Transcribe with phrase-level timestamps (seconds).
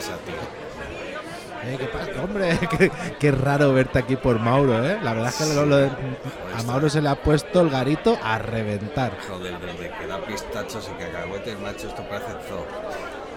[0.00, 0.34] pasa, tío?
[1.72, 2.10] Eh, ¿qué pasa?
[2.24, 4.98] Hombre, qué, qué raro verte aquí por Mauro, ¿eh?
[5.02, 5.90] La verdad es que lo- lo de-
[6.58, 9.12] a Mauro se le ha puesto el garito a reventar.
[9.28, 12.64] Joder, desde que da pistachos y cacahuetes, macho, esto parece zoo.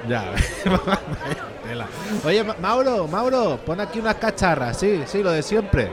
[0.08, 0.34] Ya,
[1.68, 1.88] tela.
[2.26, 5.92] Oye, Ma- Mauro, Mauro, pon aquí unas cacharras, sí, sí, lo de siempre.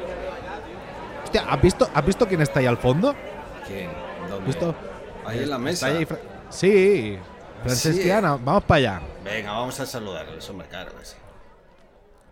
[1.24, 3.14] Hostia, ¿has visto, ¿has visto quién está ahí al fondo?
[3.66, 3.88] ¿Quién?
[4.28, 4.46] ¿Dónde?
[4.46, 4.74] ¿Visto?
[5.26, 5.86] Ahí en la mesa.
[5.86, 7.18] ahí Fra- sí,
[7.62, 9.00] Francesquiana, vamos para allá.
[9.24, 11.16] Venga, vamos a saludarles, hombre, claro que sí.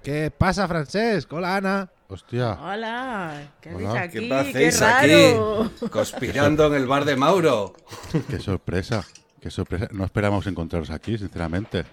[0.03, 1.33] ¿Qué pasa, Francesc?
[1.33, 1.91] Hola, Ana.
[2.09, 2.53] Hostia.
[2.53, 3.91] Hola, ¿qué Hola.
[3.91, 4.29] hacéis aquí?
[4.29, 5.63] ¿Qué hacéis raro!
[5.65, 5.89] aquí?
[5.91, 7.75] Conspirando en el bar de Mauro.
[8.31, 9.05] Qué sorpresa.
[9.41, 9.89] Qué sorpresa.
[9.93, 11.85] No esperábamos encontraros aquí, sinceramente.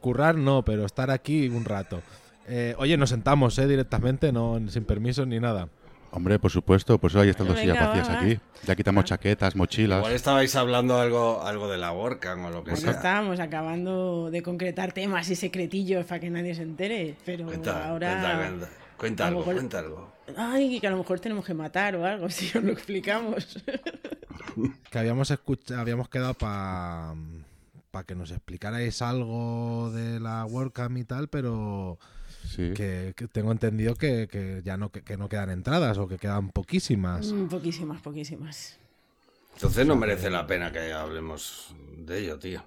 [0.00, 2.00] Currar no, pero estar aquí un rato.
[2.46, 3.66] Eh, oye, nos sentamos, ¿eh?
[3.66, 5.68] Directamente, no sin permiso ni nada.
[6.16, 8.20] Hombre, por supuesto, por eso hay estas dos sillas va, vacías va.
[8.20, 8.38] aquí.
[8.64, 9.98] Ya quitamos chaquetas, mochilas.
[9.98, 12.92] Igual estabais hablando algo, algo de la WordCamp o lo que Pues sea.
[12.92, 18.10] estábamos acabando de concretar temas y secretillos para que nadie se entere, pero Cuenta, ahora...
[18.10, 18.68] cuenta, cuenta.
[18.96, 20.12] Cuenta algo, mejor- cuenta algo.
[20.36, 23.62] Ay, que a lo mejor tenemos que matar o algo, si os lo explicamos.
[24.90, 27.14] Que habíamos escuchado, habíamos quedado para
[28.06, 31.98] que nos explicarais algo de la WordCamp y tal, pero
[32.46, 32.72] Sí.
[32.74, 36.18] que, que tengo entendido que, que ya no, que, que no quedan entradas o que
[36.18, 37.32] quedan poquísimas.
[37.32, 38.78] Mm, poquísimas, poquísimas.
[39.54, 42.62] Entonces no merece la pena que hablemos de ello, tío.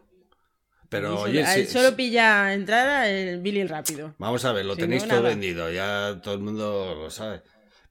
[0.90, 4.16] Pero oye, solo, a sí- él solo sí- pilla entrada el Billy rápido.
[4.20, 5.30] vamos a ver, lo Si tenéis no, todo nada.
[5.30, 7.42] vendido, ya todo el mundo lo sabe.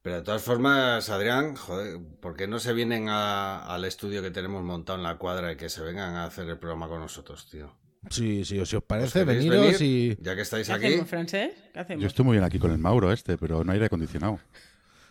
[0.00, 4.30] Pero de todas formas, Adrián, joder, ¿por qué no se vienen a- al estudio que
[4.30, 7.48] tenemos montado en la cuadra y que se vengan a hacer el programa con nosotros,
[7.50, 7.70] tío?
[8.10, 9.82] Sí, sí, si os ¿Os parece, veniros venir?
[9.82, 10.16] y...
[10.22, 11.50] Ya que estáis ¿Qué aquí, hacemos, Francés?
[11.72, 12.02] ¿Qué hacemos?
[12.02, 14.38] Yo estoy muy bien aquí con el Mauro este, pero no hay aire acondicionado.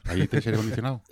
[0.06, 1.02] ¿Ahí tenéis aire acondicionado?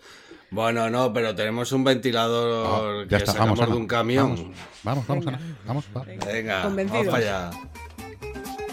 [0.51, 3.75] Bueno, no, pero tenemos un ventilador Ah, ya que está, sacamos vamos, Ana.
[3.75, 4.53] de un camión.
[4.83, 5.37] Vamos, vamos, vamos, Venga.
[5.39, 5.57] Ana.
[5.65, 6.03] Vamos, va.
[6.31, 7.05] Venga, Convencidos.
[7.07, 8.63] vamos para allá.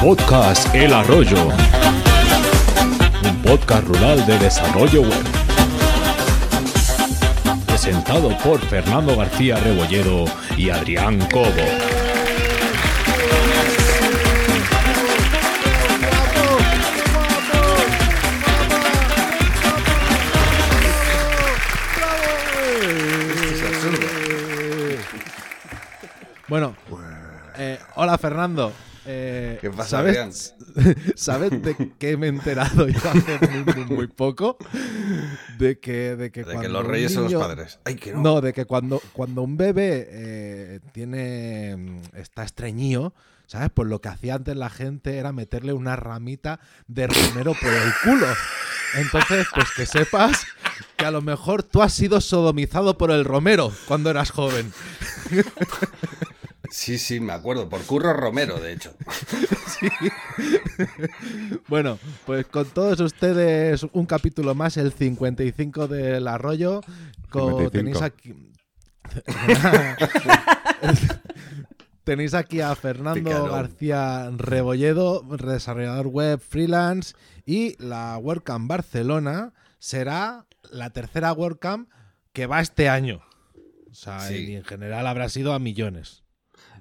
[0.00, 1.48] Podcast El Arroyo.
[3.24, 5.39] Un podcast rural de desarrollo web.
[7.90, 10.24] Presentado por Fernando García Rebolledo
[10.56, 11.50] y Adrián Cobo.
[26.46, 26.76] Bueno,
[27.58, 28.72] eh, hola Fernando.
[29.04, 30.54] Eh, ¿Qué pasa, ¿sabes,
[31.14, 34.56] ¿Sabes de qué me he enterado yo hace muy, poco?
[35.58, 37.78] De que, de que, De que los reyes son los padres.
[37.84, 38.20] Ay, que no.
[38.20, 43.14] No, de que cuando, cuando un bebé eh, tiene mm, está estreñido,
[43.46, 43.70] ¿sabes?
[43.74, 47.92] Pues lo que hacía antes la gente era meterle una ramita de romero por el
[48.04, 48.26] culo.
[48.94, 50.46] Entonces, pues que sepas
[50.96, 54.72] que a lo mejor tú has sido sodomizado por el romero cuando eras joven.
[56.70, 57.68] Sí, sí, me acuerdo.
[57.68, 58.94] Por Curro Romero, de hecho.
[61.68, 66.80] Bueno, pues con todos ustedes un capítulo más, el 55 del arroyo.
[67.30, 67.70] Co- 55.
[67.70, 68.34] tenéis aquí.
[72.04, 73.46] tenéis aquí a Fernando.
[73.50, 77.14] García Rebolledo, desarrollador web freelance.
[77.46, 81.88] Y la WordCamp Barcelona será la tercera WordCamp
[82.32, 83.22] que va este año.
[83.90, 84.34] O sea, Sí.
[84.50, 86.22] y en general habrá sido a millones.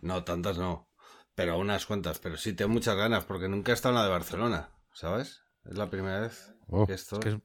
[0.01, 0.89] No, tantas no.
[1.35, 2.19] Pero unas cuantas.
[2.19, 4.69] Pero sí tengo muchas ganas porque nunca he estado en la de Barcelona.
[4.93, 5.41] ¿Sabes?
[5.65, 7.19] Es la primera vez Oh, que estoy.
[7.19, 7.37] Es que es,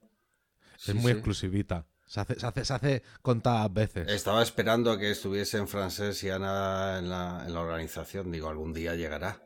[0.77, 1.19] Sí, es muy sí.
[1.19, 1.87] exclusivita.
[2.07, 4.09] Se hace, se hace, se hace contadas veces.
[4.09, 8.31] Estaba esperando a que estuviesen Francés y Ana en la, en la organización.
[8.31, 9.41] Digo, algún día llegará.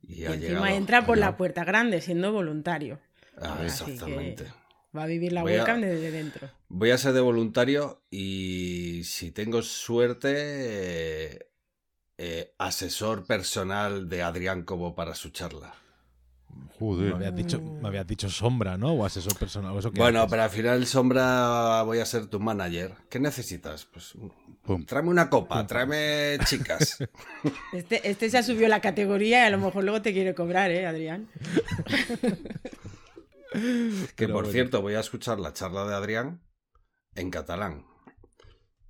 [0.00, 0.66] Y, Y ha encima llegado.
[0.66, 3.00] entra por la puerta grande, siendo voluntario.
[3.36, 4.52] Ah, exactamente.
[4.96, 6.50] Va a vivir la webcam desde dentro.
[6.68, 11.51] Voy a ser de voluntario y si tengo suerte,
[12.24, 15.74] eh, asesor personal de Adrián Cobo para su charla.
[16.54, 17.14] Me Joder.
[17.14, 18.92] habías dicho, me habías dicho sombra, ¿no?
[18.92, 19.72] O asesor personal.
[19.74, 20.30] o eso que Bueno, haces.
[20.30, 22.94] pero al final, Sombra, voy a ser tu manager.
[23.08, 23.86] ¿Qué necesitas?
[23.86, 24.12] Pues
[24.62, 24.84] Pum.
[24.84, 26.98] tráeme una copa, tráeme chicas.
[27.72, 30.70] Este, este se ha subido la categoría y a lo mejor luego te quiere cobrar,
[30.70, 31.28] ¿eh, Adrián?
[33.52, 34.52] Que Pero por bueno.
[34.52, 36.40] cierto, voy a escuchar la charla de Adrián
[37.14, 37.84] en catalán.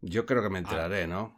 [0.00, 0.50] Yo creo que Ah.
[0.50, 1.36] me enteraré, ¿no?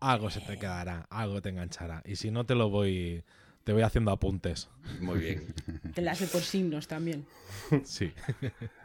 [0.00, 2.02] Algo se te quedará, algo te enganchará.
[2.04, 3.24] Y si no, te lo voy.
[3.64, 4.68] Te voy haciendo apuntes.
[5.00, 5.54] Muy bien.
[5.94, 7.26] Te la hace por signos también.
[7.84, 8.12] Sí.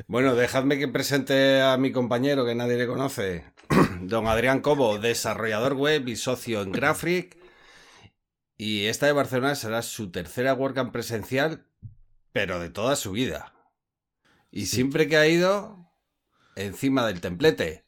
[0.07, 3.45] Bueno, dejadme que presente a mi compañero que nadie le conoce.
[4.01, 7.37] Don Adrián Cobo, desarrollador web y socio en Graphic.
[8.57, 11.67] Y esta de Barcelona será su tercera WordCamp presencial,
[12.31, 13.53] pero de toda su vida.
[14.49, 15.91] Y siempre que ha ido,
[16.55, 17.85] encima del templete.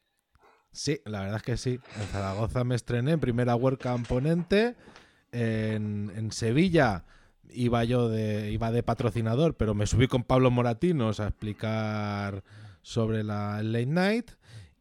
[0.74, 1.80] Sí, la verdad es que sí.
[2.02, 4.76] En Zaragoza me estrené en primera WordCamp ponente.
[5.32, 7.06] En, en Sevilla
[7.50, 12.44] iba yo de, iba de patrocinador, pero me subí con Pablo Moratinos a explicar
[12.82, 14.32] sobre la Late Night.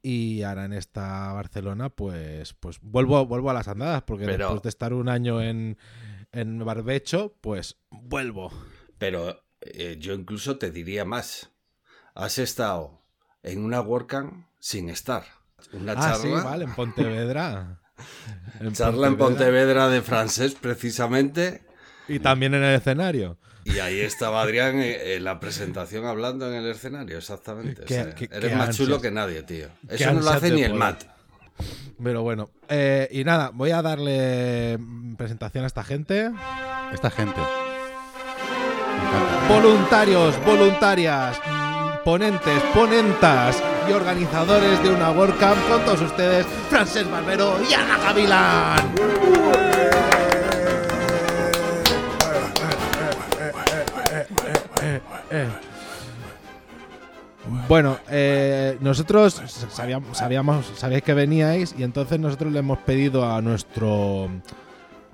[0.02, 4.62] Y ahora en esta Barcelona, pues, pues vuelvo, vuelvo a las andadas, porque Pero- después
[4.62, 5.78] de estar un año en,
[6.32, 8.50] en Barbecho, pues vuelvo.
[8.98, 11.50] Pero eh, yo incluso te diría más.
[12.14, 13.02] Has estado
[13.42, 15.24] en una WordCamp sin estar.
[15.72, 17.78] Una Ah, charla, sí, vale, en Pontevedra.
[18.60, 21.62] En charla en Pontevedra de francés precisamente.
[22.08, 23.38] Y también en el escenario.
[23.64, 27.82] Y ahí estaba Adrián eh, en la presentación hablando en el escenario, exactamente.
[27.82, 28.86] O Qué- sea, qué- eres qué más ansias.
[28.88, 29.68] chulo que nadie, tío.
[29.88, 30.74] Eso no lo hace ni el.
[30.74, 31.04] Matt.
[32.02, 36.30] Pero bueno, eh, y nada, voy a darle mm, presentación a esta gente.
[36.92, 37.40] Esta gente.
[39.48, 41.38] Voluntarios, voluntarias,
[42.04, 48.92] ponentes, ponentas y organizadores de una WordCamp con todos ustedes, Francés Barbero y Ana Gavilán.
[57.68, 59.40] Bueno, eh, nosotros
[59.70, 64.28] sabíamos, sabíais que veníais y entonces nosotros le hemos pedido a nuestro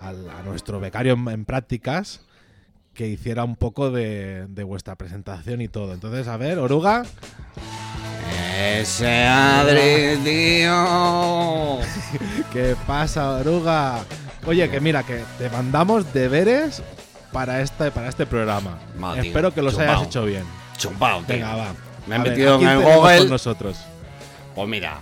[0.01, 2.28] a nuestro becario en prácticas
[2.99, 5.95] que hiciera un poco de, de vuestra presentación y todo.
[5.95, 7.05] Entonces, a ver, Oruga,
[8.59, 11.79] Ese Adri, tío.
[12.53, 14.01] ¿qué pasa, Oruga?
[14.47, 16.83] Oye, que mira, que te mandamos deberes
[17.33, 18.81] para este, para este programa.
[18.99, 19.95] Ma, tío, Espero que los chumbao.
[19.95, 20.43] hayas hecho bien.
[20.77, 21.37] Chumpao, tío.
[21.37, 21.75] Venga, va.
[22.09, 23.19] Me A ver, metido ¿a en el Google.
[23.19, 23.79] con nosotros.
[24.57, 25.01] Pues mira.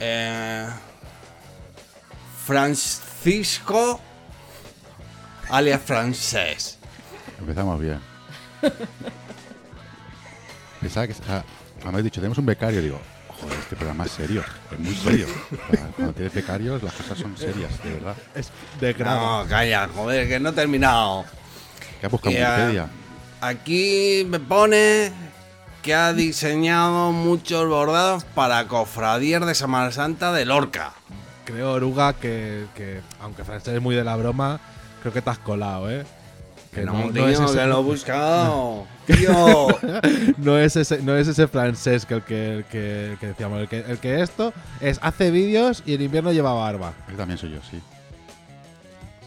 [0.00, 0.66] Eh,
[2.44, 4.00] Francisco
[5.50, 6.78] alias francés.
[7.38, 8.00] Empezamos bien.
[10.80, 11.14] Pensaba que.
[11.28, 11.42] Ah,
[11.82, 12.80] me habéis dicho, tenemos un becario.
[12.82, 14.42] Digo, joder, este programa es serio.
[14.72, 15.26] Es muy serio.
[15.50, 18.16] O sea, Cuando tienes becarios, las cosas son serias, de verdad.
[18.34, 18.50] Es
[18.80, 19.42] de grado.
[19.42, 21.24] No, calla, joder, que no he terminado.
[22.00, 22.42] ¿Qué has buscado en.
[22.42, 22.88] Wikipedia?
[23.40, 25.12] Aquí me pone
[25.82, 30.92] que ha diseñado muchos bordados para cofradías de Semana Santa de Lorca.
[31.46, 34.60] Creo, Oruga, que, que aunque Francés es muy de la broma,
[35.00, 36.04] creo que te has colado, ¿eh?
[36.72, 38.86] Que no, tío, es ese, que lo he buscado.
[39.06, 39.66] Tío.
[40.38, 43.60] no es ese, no es ese francés que el que, el que, que decíamos.
[43.60, 46.92] El que, el que esto es hace vídeos y en invierno lleva barba.
[47.08, 47.80] Ese también soy yo, sí.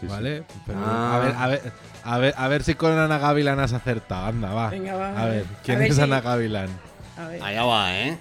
[0.00, 0.06] sí.
[0.06, 0.42] ¿Vale?
[0.66, 1.16] Pero, Ah.
[1.16, 1.72] a, ver, a, ver,
[2.04, 4.24] a, ver, a ver si con Ana Gavilán has acertado.
[4.26, 4.70] Anda, va.
[4.70, 5.44] Venga, va, A ver.
[5.62, 6.70] ¿quién A ver es si- Ana Gavilán?
[7.18, 7.42] A ver.
[7.42, 8.18] Allá va, ¿eh?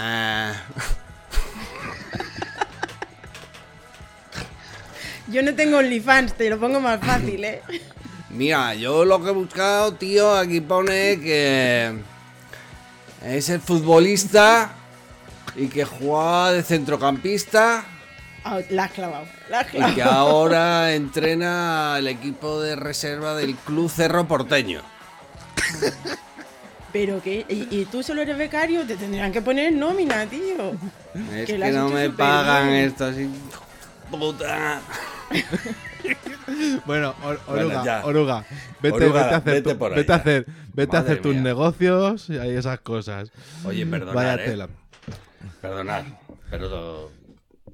[0.00, 0.54] Ah,
[5.28, 7.62] Yo no tengo OnlyFans, te lo pongo más fácil, ¿eh?
[8.30, 11.94] mira, yo lo que he buscado, tío, aquí pone que
[13.24, 14.72] es el futbolista
[15.56, 17.84] y que jugaba de centrocampista
[18.46, 19.24] Ah, la has clavado.
[19.48, 19.94] La has y clavado.
[19.94, 24.82] que ahora entrena al equipo de reserva del Club Cerro Porteño.
[26.92, 27.46] Pero que.
[27.48, 28.86] ¿Y, y tú solo eres becario?
[28.86, 30.72] Te tendrían que poner en nómina, tío.
[31.32, 32.84] Es Que no me pagan bien.
[32.84, 33.30] esto así.
[34.10, 34.80] Puta.
[36.86, 38.04] Bueno, Or- Bueno, Oruga.
[38.04, 38.44] Oruga,
[38.82, 41.12] vete, Oruga, vete a hacer, vete tu- por ahí vete a hacer, vete a Madre
[41.12, 41.42] hacer tus mía.
[41.42, 43.30] negocios y esas cosas.
[43.64, 44.46] Oye, perdonad, Vaya ¿eh?
[44.50, 44.68] tela.
[45.62, 46.04] Perdonad,
[46.50, 47.10] pero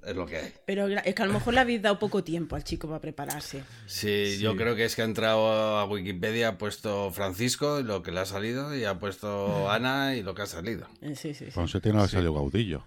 [0.06, 0.52] es lo que hay.
[0.66, 3.64] Pero es que a lo mejor le habéis dado poco tiempo al chico para prepararse.
[3.86, 8.02] Sí, yo creo que es que ha entrado a Wikipedia, ha puesto Francisco y lo
[8.02, 10.86] que le ha salido, y ha puesto Ana y lo que ha salido.
[11.02, 11.52] Eh, Sí, sí, sí.
[11.52, 12.84] Con suerte no ha salido Gaudillo.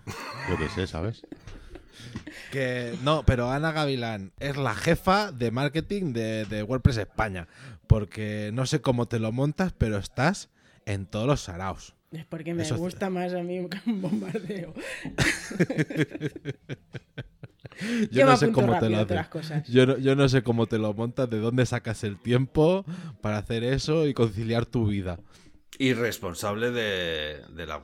[0.50, 1.22] Yo qué sé, ¿sabes?
[2.52, 7.48] Que no, pero Ana Gavilán es la jefa de marketing de, de WordPress España.
[7.88, 10.50] Porque no sé cómo te lo montas, pero estás
[10.86, 11.96] en todos los saraos.
[12.12, 13.70] Es porque me Eso- gusta más a mí un
[14.02, 14.74] bombardeo.
[17.82, 19.64] Yo, Yo no sé cómo te lo haces.
[19.68, 22.86] Yo no, yo no sé cómo te lo montas, de dónde sacas el tiempo
[23.22, 25.20] para hacer eso y conciliar tu vida.
[25.80, 27.82] Y responsable de, de la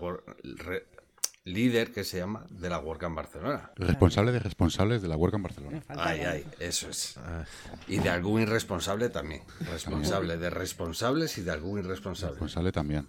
[1.53, 3.71] líder que se llama de la WordCamp Barcelona.
[3.75, 5.77] Responsable de responsables de la WordCamp Barcelona.
[5.77, 7.17] Me falta Ay, ay, eso es.
[7.17, 7.43] Ah.
[7.87, 9.43] Y de algún irresponsable también.
[9.71, 12.33] Responsable de responsables y de algún irresponsable.
[12.33, 13.07] Responsable también.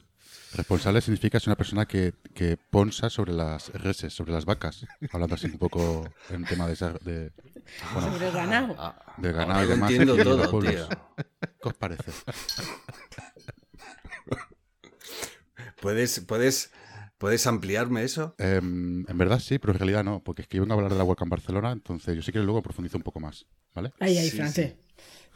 [0.52, 4.85] Responsable significa es una persona que, que ponsa sobre las reses, sobre las vacas.
[5.12, 7.30] Hablando así un poco en tema de, esa- de,
[7.94, 8.75] bueno, Sobre el ganado.
[8.76, 9.90] Ah, de ganado y demás.
[9.92, 10.75] entiendo y de todo, pueblos.
[10.75, 10.88] tío.
[11.62, 12.11] ¿Qué os parece?
[15.80, 16.73] ¿Puedes, puedes,
[17.21, 18.35] ¿Puedes ampliarme eso?
[18.39, 20.91] Em, en verdad sí, pero en realidad no, porque es que yo vengo a hablar
[20.93, 23.93] de la WordCamp Barcelona, entonces yo sí que luego profundizo un poco más, ¿vale?
[24.00, 24.75] Ahí, ahí, Sí, francés.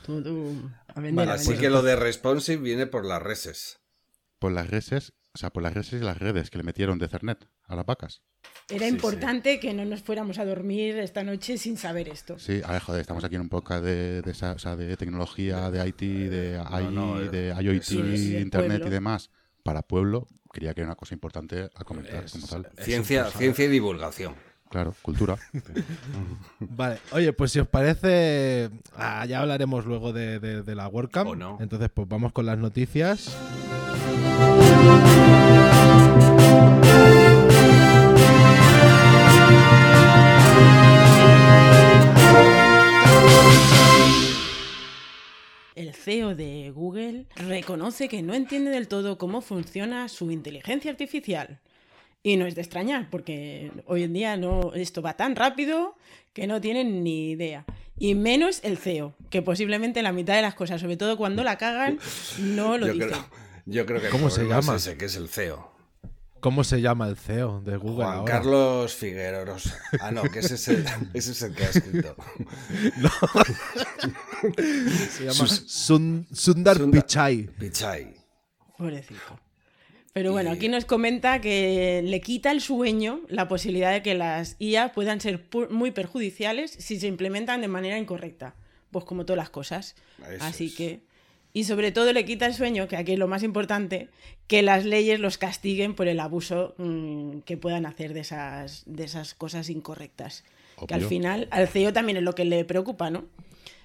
[0.05, 3.81] Tú, tú, a vender, Vale, a así que lo de responsive viene por las reses.
[4.39, 7.09] Por las reses o sea, por las redes y las redes que le metieron de
[7.09, 8.23] Cernet a las vacas.
[8.71, 12.39] Era importante que no nos fuéramos a dormir esta noche sin saber esto.
[12.39, 14.97] Sí, a ver, joder, estamos aquí en un podcast de, de, esa- o sea, de
[14.97, 16.01] tecnología, de IT,
[16.31, 18.87] de AI, no, de IoT, sí, sí, Internet pueblo.
[18.87, 19.31] y demás.
[19.65, 22.69] Para pueblo, quería que era una cosa importante a comentar como tal.
[22.79, 24.35] Ciencia, ciencia y divulgación.
[24.71, 25.37] Claro, cultura.
[26.61, 31.31] Vale, oye, pues si os parece, ah, ya hablaremos luego de, de- de la WordCamp.
[31.31, 31.59] O no.
[31.61, 33.37] Entonces, pues vamos con las noticias.
[46.05, 51.59] CEO de Google reconoce que no entiende del todo cómo funciona su inteligencia artificial.
[52.23, 55.97] Y no es de extrañar, porque hoy en día no, esto va tan rápido
[56.33, 57.65] que no tienen ni idea.
[57.99, 61.59] Y menos el CEO, que posiblemente la mitad de las cosas, sobre todo cuando la
[61.59, 61.99] cagan,
[62.39, 63.07] no lo Yo dice.
[63.07, 63.27] creo,
[63.67, 64.77] yo creo que ¿Cómo se llama?
[64.77, 65.74] ese, que es el CEO.
[66.45, 68.33] ¿Cómo se llama el CEO de Google Juan ahora?
[68.35, 69.57] Carlos Figueroa.
[69.99, 70.85] Ah, no, que ese es el,
[71.15, 72.15] ese es el que ha escrito.
[75.11, 77.47] Se llama Sun- Sundar Sundar- Pichai.
[77.59, 78.15] Pichai.
[78.77, 79.41] Pobrecito.
[80.13, 84.57] Pero bueno, aquí nos comenta que le quita el sueño la posibilidad de que las
[84.59, 88.55] IA puedan ser muy perjudiciales si se implementan de manera incorrecta.
[88.91, 89.95] Pues como todas las cosas.
[90.31, 90.75] Eso Así es.
[90.75, 91.14] que.
[91.57, 94.09] Y sobre todo le quita el sueño, que aquí es lo más importante,
[94.49, 99.05] que las leyes los castiguen por el abuso mm, que puedan hacer de esas, de
[99.05, 100.43] esas cosas incorrectas.
[100.89, 103.27] Que al final al CEO también es lo que le preocupa, ¿no?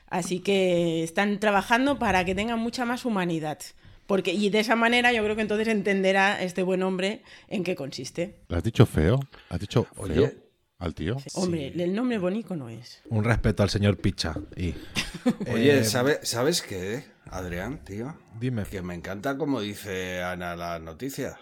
[0.08, 3.60] Así que están trabajando para que tengan mucha más humanidad.
[4.08, 7.76] Porque, y de esa manera yo creo que entonces entenderá este buen hombre en qué
[7.76, 8.34] consiste.
[8.48, 9.20] ¿Le has dicho feo?
[9.50, 10.49] ¿Has dicho feo Oye.
[10.80, 11.18] Al tío?
[11.36, 13.02] Hombre, el nombre bonito no es.
[13.10, 14.36] Un respeto al señor Picha.
[14.56, 14.74] Y,
[15.52, 18.16] Oye, Eh, ¿sabe- ¿sabes qué, Adrián, tío?
[18.40, 18.64] Dime.
[18.64, 21.38] Que me encanta como dice Ana la noticia.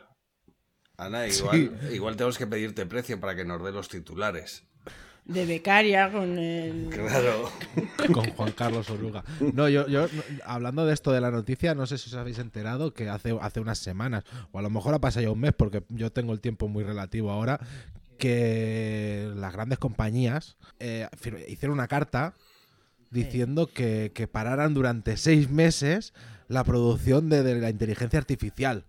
[0.97, 4.63] Ana, igual, igual tenemos que pedirte precio para que nos dé los titulares.
[5.25, 6.87] De becaria con el...
[6.91, 7.51] Claro.
[8.13, 9.23] con Juan Carlos Oruga.
[9.53, 12.39] No, yo, yo no, hablando de esto de la noticia, no sé si os habéis
[12.39, 15.51] enterado que hace, hace unas semanas, o a lo mejor ha pasado ya un mes,
[15.53, 17.59] porque yo tengo el tiempo muy relativo ahora,
[18.17, 21.07] que las grandes compañías eh,
[21.47, 22.33] hicieron una carta
[23.11, 26.13] diciendo que, que pararan durante seis meses
[26.47, 28.85] la producción de, de la inteligencia artificial,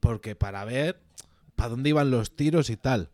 [0.00, 1.00] porque para ver
[1.54, 3.10] para dónde iban los tiros y tal.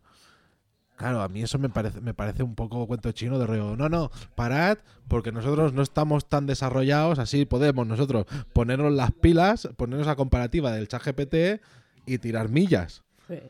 [0.95, 3.77] Claro, a mí eso me parece, me parece un poco cuento chino de rollo.
[3.77, 9.69] No, no, parad, porque nosotros no estamos tan desarrollados, así podemos nosotros ponernos las pilas,
[9.77, 11.61] ponernos a comparativa del chat GPT
[12.05, 13.03] y tirar millas.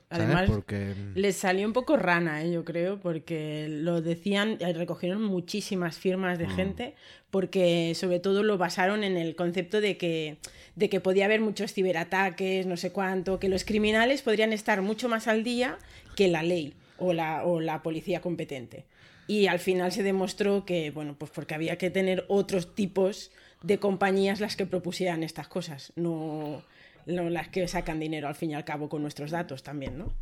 [0.09, 2.51] Además, Porque les salió un poco rana, ¿eh?
[2.51, 6.95] yo creo, porque lo decían, eh, recogieron muchísimas firmas de gente,
[7.29, 10.37] porque sobre todo lo basaron en el concepto de que,
[10.75, 15.07] de que podía haber muchos ciberataques, no sé cuánto, que los criminales podrían estar mucho
[15.09, 15.77] más al día
[16.15, 18.85] que la ley o la, o la policía competente.
[19.27, 23.31] Y al final se demostró que, bueno, pues porque había que tener otros tipos
[23.61, 26.63] de compañías las que propusieran estas cosas, no,
[27.09, 30.13] no las que sacan dinero al fin y al cabo con nuestros datos también, ¿no?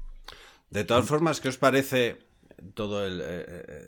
[0.70, 2.17] De todas formas, ¿qué os parece
[2.74, 3.86] todo el, eh, eh,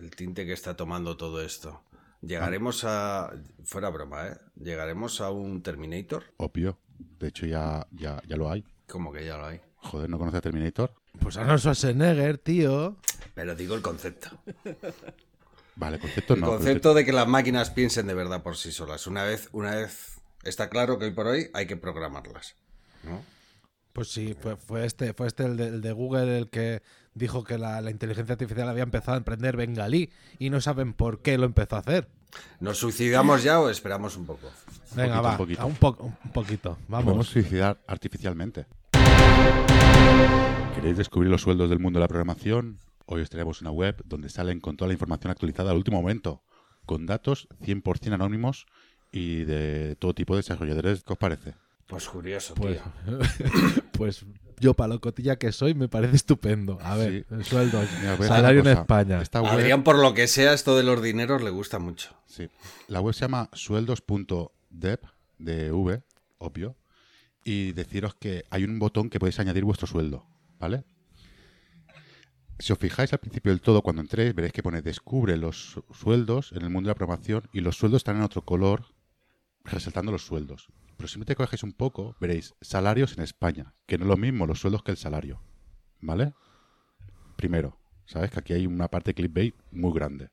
[0.00, 1.82] el tinte que está tomando todo esto?
[2.22, 3.30] Llegaremos a.
[3.64, 4.36] Fuera broma, ¿eh?
[4.56, 6.24] Llegaremos a un Terminator.
[6.38, 6.78] Obvio.
[6.98, 8.64] De hecho, ya, ya, ya lo hay.
[8.88, 9.60] Como que ya lo hay.
[9.76, 10.92] Joder, ¿no conoce a Terminator?
[11.20, 12.96] pues Arnold Schwarzenegger, tío.
[13.34, 14.30] Pero digo el concepto.
[15.76, 16.46] Vale, concepto El no.
[16.48, 19.06] concepto de que las máquinas piensen de verdad por sí solas.
[19.06, 20.15] Una vez, una vez
[20.48, 22.54] está claro que hoy por hoy hay que programarlas.
[23.04, 23.22] ¿no?
[23.92, 26.82] Pues sí, fue, fue este, fue este el de, el de Google el que
[27.14, 31.20] dijo que la, la inteligencia artificial había empezado a aprender bengalí y no saben por
[31.22, 32.08] qué lo empezó a hacer.
[32.60, 34.50] ¿Nos suicidamos ya o esperamos un poco?
[34.94, 35.62] Venga, poquito, va, un poquito.
[35.62, 37.28] a un, po- un poquito, Podemos vamos.
[37.28, 38.66] suicidar artificialmente.
[40.74, 42.78] ¿Queréis descubrir los sueldos del mundo de la programación?
[43.06, 46.42] Hoy os traemos una web donde salen con toda la información actualizada al último momento,
[46.84, 48.66] con datos 100% anónimos
[49.18, 51.02] y de todo tipo de desarrolladores.
[51.04, 51.54] ¿Qué os parece?
[51.86, 53.18] Pues curioso, Pues, tío.
[53.92, 54.24] pues
[54.58, 56.78] yo, para lo cotilla que soy, me parece estupendo.
[56.82, 57.34] A ver, Sí.
[57.34, 58.66] el sueldo, a salario en.
[58.68, 59.22] España.
[59.22, 62.14] Esta web, Adrián, por lo que sea, esto de los dineros le gusta mucho.
[62.26, 62.48] sí,
[62.88, 64.98] la web se llama sueldos.dev,
[65.38, 66.02] de V,
[66.38, 66.76] obvio,
[67.44, 70.26] y deciros que hay un botón que podéis añadir vuestro sueldo,
[70.58, 70.84] ¿vale?
[72.58, 75.84] Si os fijáis al principio del todo, cuando entréis, veréis que pone descubre los su-
[75.92, 78.86] sueldos en el mundo de la programación y los sueldos están en otro color,
[79.70, 80.68] resaltando los sueldos.
[80.96, 84.46] Pero si te coges un poco, veréis salarios en España, que no es lo mismo
[84.46, 85.42] los sueldos que el salario,
[86.00, 86.32] ¿vale?
[87.36, 88.30] Primero, ¿sabes?
[88.30, 90.30] Que aquí hay una parte clickbait muy grande.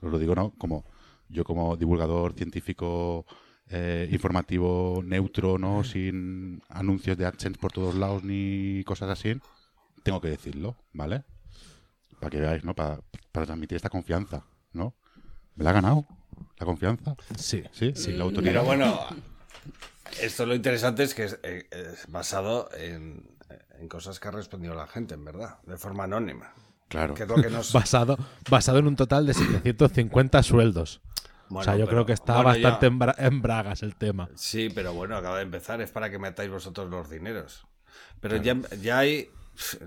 [0.00, 0.52] Os lo digo, ¿no?
[0.52, 0.84] Como
[1.28, 3.26] yo como divulgador científico
[3.68, 5.82] eh, informativo neutro, ¿no?
[5.82, 9.38] Sin anuncios de AdSense por todos lados ni cosas así,
[10.04, 11.24] tengo que decirlo, ¿vale?
[12.20, 12.74] Para que veáis, ¿no?
[12.74, 13.00] Para,
[13.32, 14.94] para transmitir esta confianza, ¿no?
[15.54, 16.06] ¿Me la ha ganado?
[16.58, 17.14] ¿La confianza?
[17.36, 17.62] Sí.
[17.72, 18.52] Sí, sí, la autoridad.
[18.52, 19.00] Pero bueno,
[20.20, 23.28] esto lo interesante es que es, es basado en,
[23.78, 26.52] en cosas que ha respondido la gente, en verdad, de forma anónima.
[26.88, 27.14] Claro.
[27.14, 27.72] Que es lo que nos...
[27.72, 28.16] Basado,
[28.50, 31.00] basado en un total de 750 sueldos.
[31.50, 32.86] o sea, yo pero- creo que está bueno, bastante ya.
[32.88, 34.28] en, bra- en bragas el tema.
[34.34, 37.66] Sí, pero bueno, acaba de empezar, es para que metáis vosotros los dineros.
[38.20, 39.30] Pero ya, ya hay,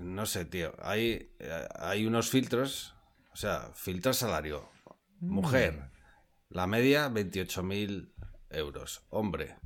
[0.00, 2.94] no sé, tío, hay, eh, hay unos filtros,
[3.32, 4.68] o sea, filtro salario.
[5.20, 5.90] Mujer,
[6.52, 8.08] la media 28.000
[8.50, 9.02] euros.
[9.10, 9.56] Hombre,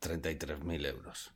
[0.00, 1.32] 33.000 euros.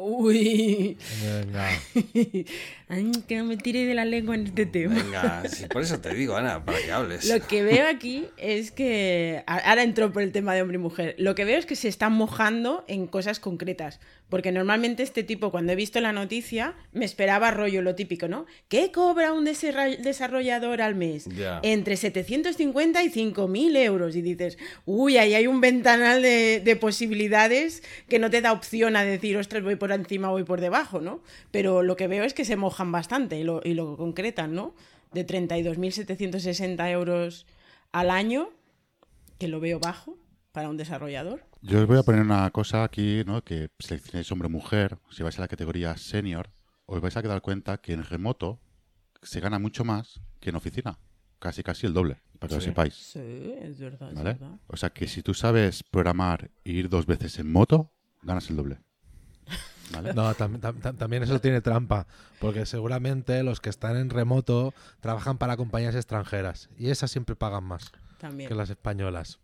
[0.00, 1.70] Uy, Venga.
[2.88, 4.94] Ay, que no me tire de la lengua en este tema.
[4.94, 7.28] Venga, sí, por eso te digo, Ana, para que hables.
[7.28, 9.42] Lo que veo aquí es que.
[9.46, 11.16] Ahora entro por el tema de hombre y mujer.
[11.18, 13.98] Lo que veo es que se están mojando en cosas concretas.
[14.28, 18.44] Porque normalmente este tipo, cuando he visto la noticia, me esperaba rollo lo típico, ¿no?
[18.68, 21.28] ¿Qué cobra un desarrollador al mes?
[21.62, 24.16] Entre 750 y 5.000 euros.
[24.16, 28.96] Y dices, uy, ahí hay un ventanal de, de posibilidades que no te da opción
[28.96, 31.22] a decir, ostras, voy por encima, voy por debajo, ¿no?
[31.50, 34.74] Pero lo que veo es que se mojan bastante y lo, y lo concretan, ¿no?
[35.12, 37.46] De 32.760 euros
[37.92, 38.50] al año,
[39.38, 40.18] que lo veo bajo
[40.52, 41.47] para un desarrollador.
[41.60, 43.42] Yo os voy a poner una cosa aquí, ¿no?
[43.42, 46.50] Que seleccionéis hombre o mujer, si vais a la categoría senior,
[46.86, 48.60] os vais a dar cuenta que en remoto
[49.22, 50.98] se gana mucho más que en oficina.
[51.40, 52.94] Casi, casi el doble, para que lo sepáis.
[52.94, 54.32] Sí, es verdad, es ¿Vale?
[54.34, 54.58] verdad.
[54.68, 58.56] O sea que si tú sabes programar e ir dos veces en moto, ganas el
[58.56, 58.78] doble.
[59.92, 60.12] ¿Vale?
[60.14, 62.06] No, tam- tam- tam- también eso tiene trampa,
[62.40, 67.64] porque seguramente los que están en remoto trabajan para compañías extranjeras y esas siempre pagan
[67.64, 68.48] más También.
[68.48, 69.38] que las españolas.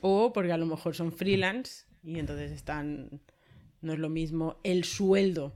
[0.00, 3.20] O porque a lo mejor son freelance y entonces están.
[3.80, 5.54] No es lo mismo el sueldo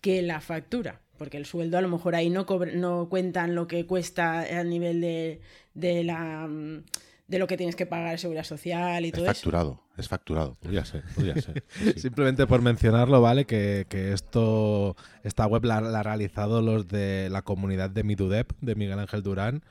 [0.00, 1.00] que la factura.
[1.16, 5.00] Porque el sueldo a lo mejor ahí no, no cuentan lo que cuesta a nivel
[5.00, 5.40] de,
[5.74, 6.82] de la mm,
[7.28, 9.46] de lo que tienes que pagar seguridad social y Es todo eso.
[9.50, 10.56] facturado, es facturado.
[10.60, 11.64] Podría ser, podría ser.
[11.70, 12.00] sí, sí.
[12.00, 13.46] Simplemente por mencionarlo, ¿vale?
[13.46, 18.52] Que, que esto, esta web la, la ha realizado los de la comunidad de Midudep,
[18.60, 19.62] de Miguel Ángel Durán,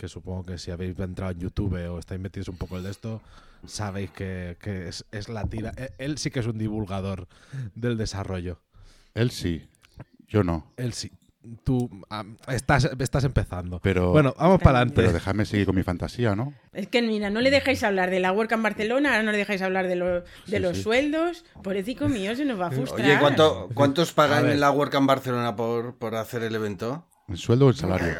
[0.00, 3.20] que supongo que si habéis entrado en YouTube o estáis metidos un poco en esto,
[3.66, 5.72] sabéis que, que es, es la tira.
[5.76, 7.28] Él, él sí que es un divulgador
[7.74, 8.60] del desarrollo.
[9.14, 9.68] Él sí,
[10.26, 10.72] yo no.
[10.78, 11.12] Él sí.
[11.64, 11.88] Tú
[12.48, 13.78] estás, estás empezando.
[13.80, 15.12] Pero- bueno, vamos para Pero adelante.
[15.14, 16.52] dejadme seguir con mi fantasía, ¿no?
[16.72, 19.38] Es que mira, no le dejáis hablar de la work en Barcelona, ahora no le
[19.38, 20.82] dejáis hablar de, lo- de Sí, los sí.
[20.82, 21.44] sueldos.
[21.62, 23.00] Pobrecito mío, se nos va a frustrar.
[23.08, 27.06] Oye, ¿cuánto, ¿cuántos pagan en la Work en Barcelona por, por hacer el evento?
[27.28, 28.18] ¿En sueldo o en salario?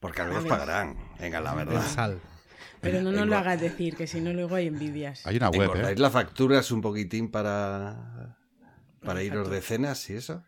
[0.00, 0.96] Porque algo os pagarán.
[1.18, 1.82] Venga, la verdad.
[1.86, 2.20] sal.
[2.80, 5.26] Pero no nos lo hagas decir, que si no luego hay envidias.
[5.26, 6.00] Hay una web, ¿Engordáis ¿eh?
[6.00, 8.36] las facturas un poquitín para,
[9.02, 10.44] para iros de cenas y eso?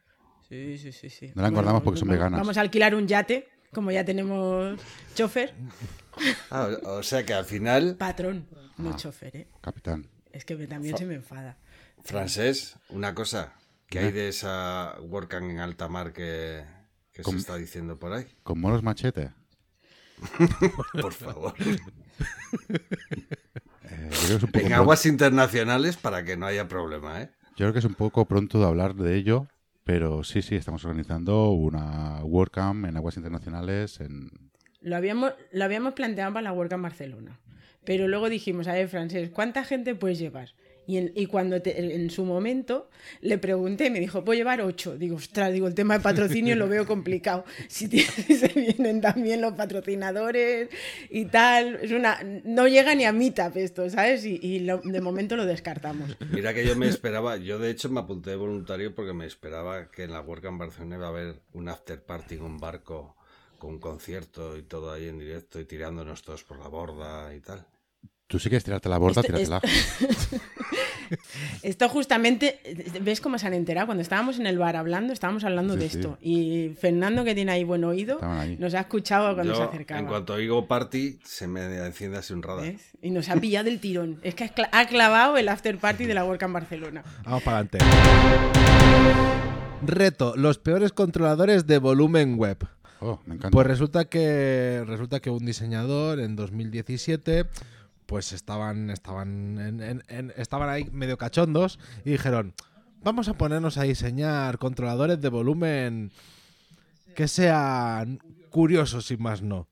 [0.49, 1.33] Sí, sí, sí, sí.
[1.35, 2.41] No la engordamos porque son vamos- veganas.
[2.41, 4.79] Vamos a alquilar un yate, como ya tenemos
[5.15, 5.55] chofer.
[6.51, 8.97] Ah, o sea que al final, Patrón, no Ah.
[8.97, 9.49] chofer, ¿eh?
[9.61, 10.09] Capitán.
[10.33, 11.57] Es que me- también se me enfada.
[12.03, 13.53] francés, una cosa.
[13.87, 16.65] ¿Qué hay de esa Workan en alta mar que,
[17.19, 17.39] que se ¿Cómo?
[17.39, 18.27] está diciendo por ahí?
[18.45, 19.33] ¿Con monos machete?
[21.01, 21.55] Por favor.
[23.91, 27.31] Eh, En pronto, aguas internacionales para que no haya problema, ¿eh?
[27.57, 29.47] yo creo que es un poco pronto de hablar de ello,
[29.85, 34.29] pero sí, sí, estamos organizando una WordCamp en aguas internacionales en...
[34.81, 37.41] Lo habíamos, lo habíamos planteado para la en Barcelona.
[37.85, 40.51] Pero luego dijimos, a ver, Francés, ¿cuánta gente puedes llevar?
[40.89, 42.89] Y, en, y cuando te- en su momento
[43.21, 44.97] le pregunté, me dijo, puedo llevar ocho.
[44.97, 47.45] Digo, ostras, digo, el tema de patrocinio lo veo complicado.
[47.69, 50.71] Si, se vienen también los patrocinadores
[51.11, 54.25] y tal, es una, no llega ni a meetup esto, ¿sabes?
[54.25, 56.17] Y, y lo- de momento lo descartamos.
[56.33, 59.91] Mira que yo me esperaba, yo de hecho me apunté de voluntario porque me esperaba
[59.91, 63.15] que en la Work en Barcelona iba a haber un after party en un barco
[63.59, 67.41] con un concierto y todo ahí en directo y tirándonos todos por la borda y
[67.41, 67.67] tal.
[68.29, 69.61] Tú sí quieres tirarte la borda, Este- tíratela.
[71.63, 72.61] Esto justamente,
[73.01, 73.87] ¿ves cómo se han enterado?
[73.87, 75.97] Cuando estábamos en el bar hablando, estábamos hablando Sí, de sí.
[75.99, 76.19] esto.
[76.21, 78.21] Y Fernando, que tiene ahí buen oído,
[78.59, 80.01] nos ha escuchado cuando se acercaba.
[80.01, 82.65] en cuanto oigo party, se me enciende así un radar.
[82.73, 82.83] ¿Ves?
[83.01, 84.21] Y nos ha pillado el tirón.
[84.23, 87.05] Es que ha cla- ha clavado el after party de la Work en Barcelona.
[87.25, 87.79] Vamos para adelante.
[89.87, 92.59] Reto, los peores controladores de volumen web.
[93.01, 93.51] Oh, me encanta.
[93.55, 97.47] Pues resulta que resulta que un diseñador en 2017
[98.09, 102.55] pues estaban estaban en- en- en- estaban ahí medio cachondos y dijeron,
[103.05, 106.11] "Vamos a ponernos a diseñar controladores de volumen
[107.15, 108.19] que sean
[108.51, 109.69] curiosos y más no."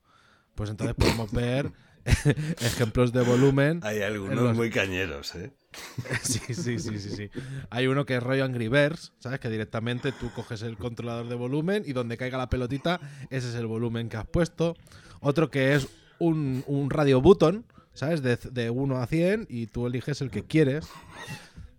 [0.55, 1.71] pues entonces podemos ver
[2.61, 3.79] ejemplos de volumen.
[3.83, 5.51] Hay algunos los- muy cañeros, ¿eh?
[6.23, 7.29] Sí, sí, sí, sí, sí.
[7.69, 9.39] Hay uno que es rollo Angry Birds, ¿sabes?
[9.39, 13.55] Que directamente tú coges el controlador de volumen y donde caiga la pelotita, ese es
[13.55, 14.75] el volumen que has puesto.
[15.19, 17.65] Otro que es un, un radio button,
[17.97, 18.21] ¿sabes?
[18.21, 20.87] De, de 1 a 100 y tú eliges el que quieres.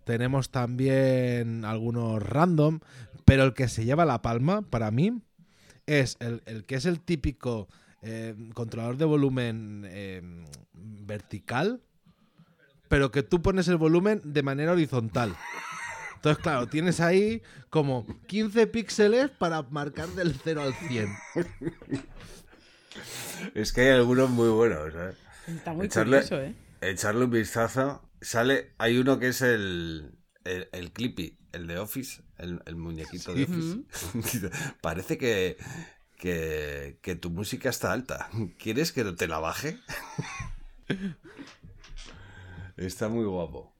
[0.03, 2.79] Tenemos también algunos random,
[3.25, 5.21] pero el que se lleva la palma para mí
[5.85, 7.69] es el, que es el típico
[8.01, 10.21] eh, controlador de volumen eh,
[10.73, 11.81] vertical,
[12.89, 15.35] pero que tú pones el volumen de manera horizontal.
[16.15, 21.09] Entonces, claro, tienes ahí como 15 píxeles para marcar del 0 al 100.
[23.55, 25.28] Es que hay algunos muy buenos, ¿eh?
[25.55, 26.53] Está muy Echarle- curioso, ¿eh?
[26.81, 28.01] Echarle un vistazo.
[28.21, 30.11] Sale, hay uno que es el,
[30.43, 34.49] el, el Clippy, el de Office, el, el muñequito de Office.
[34.81, 35.57] Parece que,
[36.17, 38.29] que, que tu música está alta.
[38.57, 39.77] ¿Quieres que te la baje?
[42.77, 43.73] está muy guapo.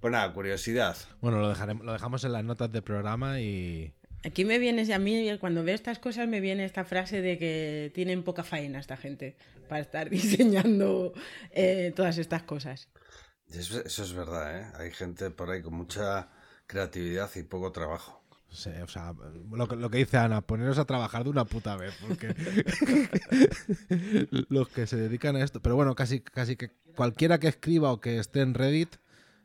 [0.00, 0.96] Pues nada, curiosidad.
[1.20, 3.92] Bueno, lo, dejaremos, lo dejamos en las notas del programa y...
[4.24, 7.92] Aquí me viene, a mí cuando veo estas cosas me viene esta frase de que
[7.94, 9.36] tienen poca faena esta gente
[9.68, 11.12] para estar diseñando
[11.50, 12.88] eh, todas estas cosas.
[13.50, 14.66] Eso, eso es verdad, ¿eh?
[14.78, 16.28] Hay gente por ahí con mucha
[16.66, 18.22] creatividad y poco trabajo.
[18.50, 19.14] Sí, o sea,
[19.52, 22.28] lo, que- lo que dice Ana, poneros a trabajar de una puta vez, porque
[24.48, 28.00] los que se dedican a esto, pero bueno, casi, casi que cualquiera que escriba o
[28.00, 28.96] que esté en Reddit,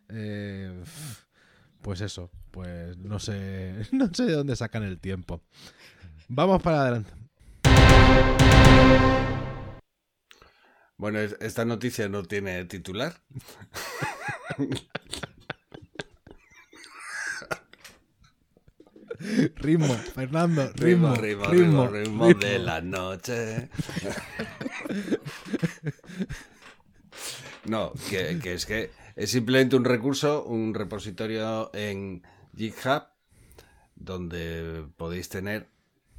[0.09, 0.83] eh,
[1.81, 5.41] pues eso, pues no sé, no sé de dónde sacan el tiempo.
[6.29, 7.11] Vamos para adelante.
[10.97, 13.21] Bueno, es- esta noticia no tiene titular.
[19.55, 23.69] Ritmo, Fernando, ritmo, ritmo, ritmo, ritmo, de la noche.
[27.65, 32.23] No, que es que es simplemente un recurso, un repositorio en
[32.57, 33.03] GitHub
[33.95, 35.69] donde podéis tener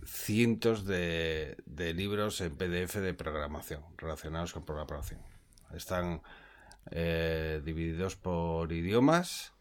[0.07, 5.21] cientos de, de libros en PDF de programación relacionados con programación.
[5.75, 6.23] Están
[6.91, 9.53] eh, divididos por idiomas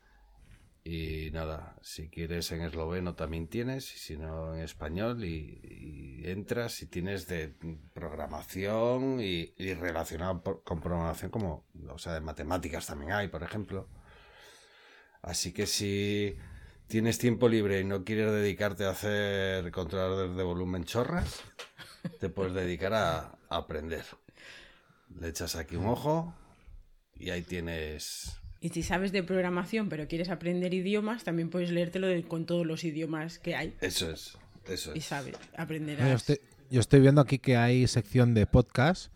[0.84, 6.82] y nada, si quieres en esloveno también tienes, y si no en español, y, entras
[6.82, 7.56] y tienes de
[7.94, 13.44] programación y, y relacionado por- con programación como, o sea, de matemáticas también hay, por
[13.44, 13.88] ejemplo.
[15.22, 16.36] Así que si
[16.94, 21.40] tienes tiempo libre y no quieres dedicarte a hacer controladores de volumen chorras,
[22.20, 23.18] te puedes dedicar a,
[23.50, 24.04] a aprender.
[25.20, 26.36] Le echas aquí un ojo
[27.16, 32.06] y ahí tienes Y si sabes de programación pero quieres aprender idiomas, también puedes leértelo
[32.06, 35.06] de- con todos los idiomas que hay Eso es, eso y es.
[35.06, 36.12] sabes, Yo aprenderás.
[36.22, 39.12] estoy, yo estoy viendo aquí que hay sección de podcast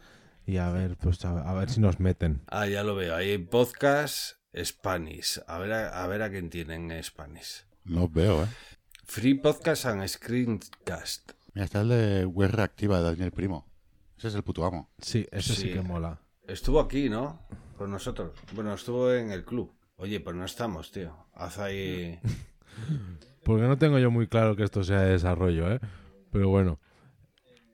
[0.48, 2.42] y a ver, pues a, a ver si nos meten.
[2.48, 3.16] Ah, ya lo veo.
[3.16, 5.40] Ahí hay podcast Spanish.
[5.46, 7.67] A ver a, a ver a quién tienen Spanish.
[7.88, 8.48] No os veo, ¿eh?
[9.06, 11.32] Free Podcast and Screencast.
[11.54, 13.66] Mira, está el de web reactiva de Daniel Primo.
[14.18, 14.90] Ese es el puto amo.
[15.00, 15.74] Sí, eso sí, Sí.
[15.74, 16.20] que mola.
[16.48, 17.42] Estuvo aquí, ¿no?
[17.78, 18.32] Con nosotros.
[18.54, 19.72] Bueno, estuvo en el club.
[19.98, 21.16] Oye, pues no estamos, tío.
[21.34, 22.20] Haz ahí...
[23.44, 25.80] Porque no tengo yo muy claro que esto sea de desarrollo, ¿eh?
[26.32, 26.80] Pero bueno.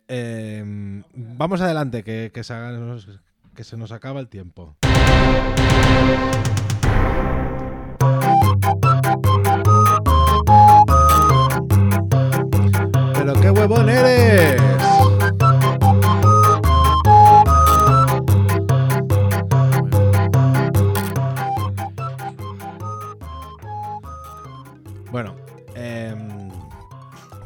[0.07, 2.97] Eh, vamos adelante, que, que se haga-
[3.55, 4.77] que se nos acaba el tiempo.
[13.25, 14.61] ¡Pero qué huevón eres!
[25.09, 25.35] Bueno,
[25.73, 26.49] em,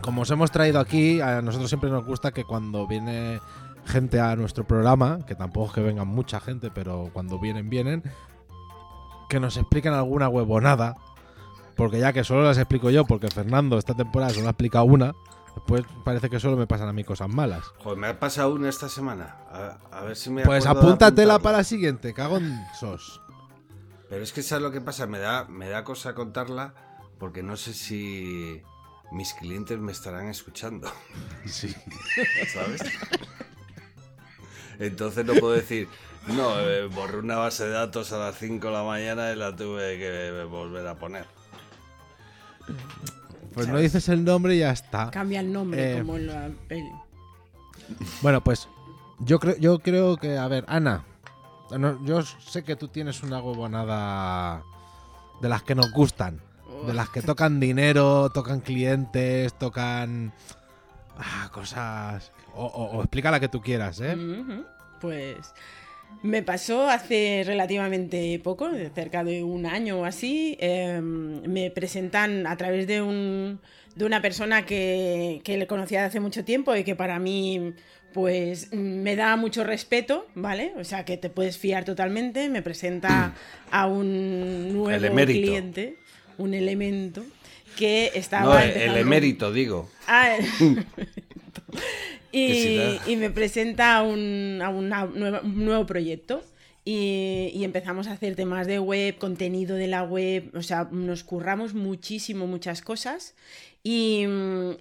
[0.02, 3.40] como os hemos traído aquí, a nosotros siempre nos gusta que cuando viene
[3.86, 8.02] gente a nuestro programa, que tampoco es que vengan mucha gente, pero cuando vienen, vienen,
[9.30, 10.96] que nos expliquen alguna huevonada.
[11.76, 15.14] Porque ya que solo las explico yo, porque Fernando esta temporada solo ha explicado una,
[15.58, 17.66] después parece que solo me pasan a mí cosas malas.
[17.80, 19.38] Joder, me ha pasado una esta semana.
[19.52, 23.22] A, a ver si me Pues apúntatela para la siguiente, cago en sos.
[24.10, 26.74] Pero es que sabes lo que pasa, me da, me da cosa contarla
[27.20, 28.62] porque no sé si
[29.12, 30.92] mis clientes me estarán escuchando.
[31.46, 31.74] Sí.
[32.54, 32.82] ¿Sabes?
[34.80, 35.88] Entonces no puedo decir,
[36.28, 39.56] no, eh, borré una base de datos a las 5 de la mañana y la
[39.56, 41.26] tuve que volver a poner.
[43.58, 45.10] Pues no dices el nombre y ya está.
[45.10, 46.92] Cambia el nombre Eh, como en la peli.
[48.22, 48.68] Bueno, pues
[49.20, 51.04] yo creo, yo creo que, a ver, Ana,
[51.78, 54.62] no, yo sé que tú tienes una huevonada
[55.42, 56.40] de las que nos gustan,
[56.86, 60.34] de las que tocan dinero, tocan clientes, tocan
[61.20, 62.32] Ah, cosas.
[62.54, 64.16] O, o- o explica la que tú quieras, ¿eh?
[65.02, 65.52] Pues
[66.24, 70.58] me pasó hace relativamente poco, cerca de un año o así.
[70.60, 73.60] eh, me presentan a través de, un,
[73.96, 77.74] de una persona que, que le conocía de hace mucho tiempo y que para mí
[78.14, 80.74] pues me da mucho respeto, ¿vale?
[80.78, 82.50] O sea, que te puedes fiar totalmente.
[82.50, 83.36] Me presenta
[83.70, 85.98] a un nuevo El cliente,
[86.40, 87.24] un elemento
[87.78, 88.56] que estaba...
[88.56, 89.90] No, el emérito, digo.
[90.08, 90.78] Ah, si
[93.08, 96.42] y, me presenta un, a una nueva- un nuevo proyecto.
[96.86, 101.26] Y, y empezamos a hacer temas de web, contenido de la web, o sea, nos
[101.26, 103.36] curramos muchísimo, muchas cosas.
[103.84, 104.26] Y,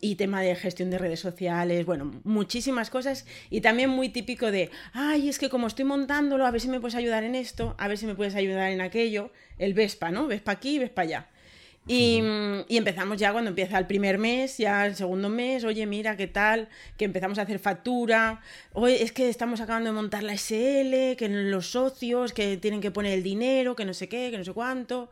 [0.01, 3.27] y tema de gestión de redes sociales, bueno, muchísimas cosas.
[3.51, 6.79] Y también muy típico de, ay, es que como estoy montándolo, a ver si me
[6.81, 9.33] puedes ayudar en esto, a ver si me puedes ayudar en aquello.
[9.59, 10.27] El Vespa, ¿no?
[10.29, 11.29] Vespa aquí, Vespa allá.
[11.88, 15.87] Y, mm, y empezamos ya cuando empieza el primer mes, ya el segundo mes, oye,
[15.87, 16.68] mira, ¿qué tal?
[16.96, 18.40] Que empezamos a hacer factura,
[18.72, 22.90] oye, es que estamos acabando de montar la SL, que los socios, que tienen que
[22.90, 25.11] poner el dinero, que no sé qué, que no sé cuánto.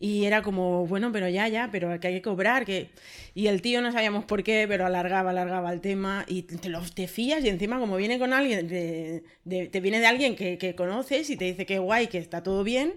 [0.00, 2.90] Y era como, bueno, pero ya, ya, pero que hay que cobrar, que...
[3.34, 6.80] Y el tío no sabíamos por qué, pero alargaba, alargaba el tema y te, lo,
[6.80, 10.58] te fías y encima como viene con alguien, de- de- te viene de alguien que,
[10.58, 12.94] que conoces y te dice que guay, que está todo bien,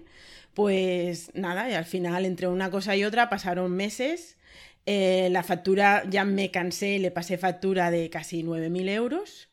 [0.54, 4.36] pues nada, y al final entre una cosa y otra pasaron meses.
[4.86, 9.48] Eh, la factura, ya me cansé, le pasé factura de casi 9.000 euros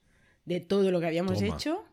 [0.46, 1.56] de todo lo que habíamos Toma.
[1.56, 1.84] hecho.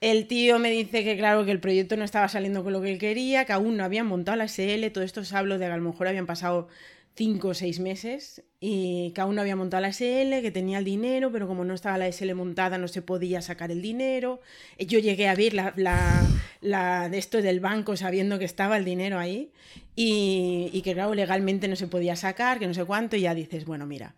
[0.00, 2.90] El tío me dice que claro que el proyecto no estaba saliendo con lo que
[2.92, 5.72] él quería, que aún no habían montado la SL, todo esto os hablo de que
[5.72, 6.68] a lo mejor habían pasado
[7.14, 10.84] cinco o seis meses y que aún no había montado la SL, que tenía el
[10.84, 14.40] dinero, pero como no estaba la SL montada no se podía sacar el dinero.
[14.78, 18.84] Eh, Yo llegué a ver la, la- de esto del banco sabiendo que estaba el
[18.84, 19.50] dinero ahí
[19.96, 23.34] y, y que claro, legalmente no se podía sacar, que no sé cuánto, y ya
[23.34, 24.14] dices, bueno, mira.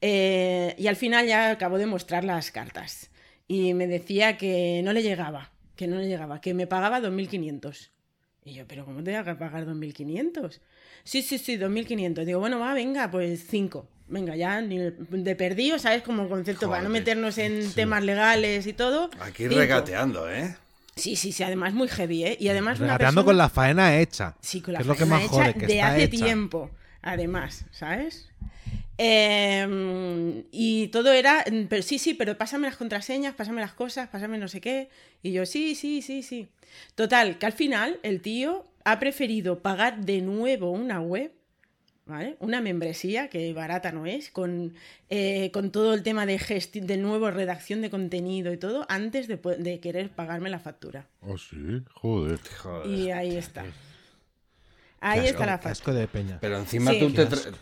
[0.00, 3.10] Eh, y al final ya acabo de mostrar las cartas
[3.46, 7.90] y me decía que no le llegaba, que no le llegaba, que me pagaba 2.500.
[8.44, 10.60] Y yo, pero ¿cómo te voy a pagar 2.500?
[11.04, 12.24] Sí, sí, sí, 2.500.
[12.24, 13.86] Digo, bueno, va, venga, pues 5.
[14.08, 16.02] Venga, ya ni de perdido, ¿sabes?
[16.02, 19.10] Como concepto, para no Joder, meternos en temas legales y todo.
[19.20, 19.54] Aquí cinco.
[19.56, 20.56] regateando, ¿eh?
[20.96, 22.36] Sí, sí, sí, además muy heavy, ¿eh?
[22.38, 24.34] Y además una Regateando persona- con la faena hecha.
[24.42, 26.02] Sí, con la que es lo que faena más hecha jode, que de está hace
[26.04, 26.10] hecha.
[26.10, 28.28] tiempo, además, ¿sabes?
[28.98, 34.38] Eh, y todo era, pero sí, sí, pero pásame las contraseñas, pásame las cosas, pásame
[34.38, 34.88] no sé qué.
[35.22, 36.48] Y yo, sí, sí, sí, sí.
[36.94, 41.32] Total, que al final el tío ha preferido pagar de nuevo una web,
[42.04, 42.36] ¿vale?
[42.40, 44.74] Una membresía, que barata no es, con,
[45.08, 49.28] eh, con todo el tema de gestión, de nuevo redacción de contenido y todo, antes
[49.28, 51.06] de, de querer pagarme la factura.
[51.20, 52.40] Oh, sí, joder.
[52.62, 52.86] Joder.
[52.90, 53.64] Y ahí está.
[55.04, 55.96] Ahí está la factura.
[55.98, 56.38] de peña.
[56.40, 57.00] Pero encima Sí.
[57.00, 57.12] tú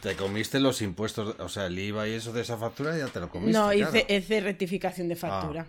[0.00, 3.18] te, comiste los impuestos, o sea, el IVA y eso de esa factura ya te
[3.18, 3.59] lo comiste.
[3.59, 3.76] No, claro.
[3.96, 5.66] hice, hice rectificación de factura.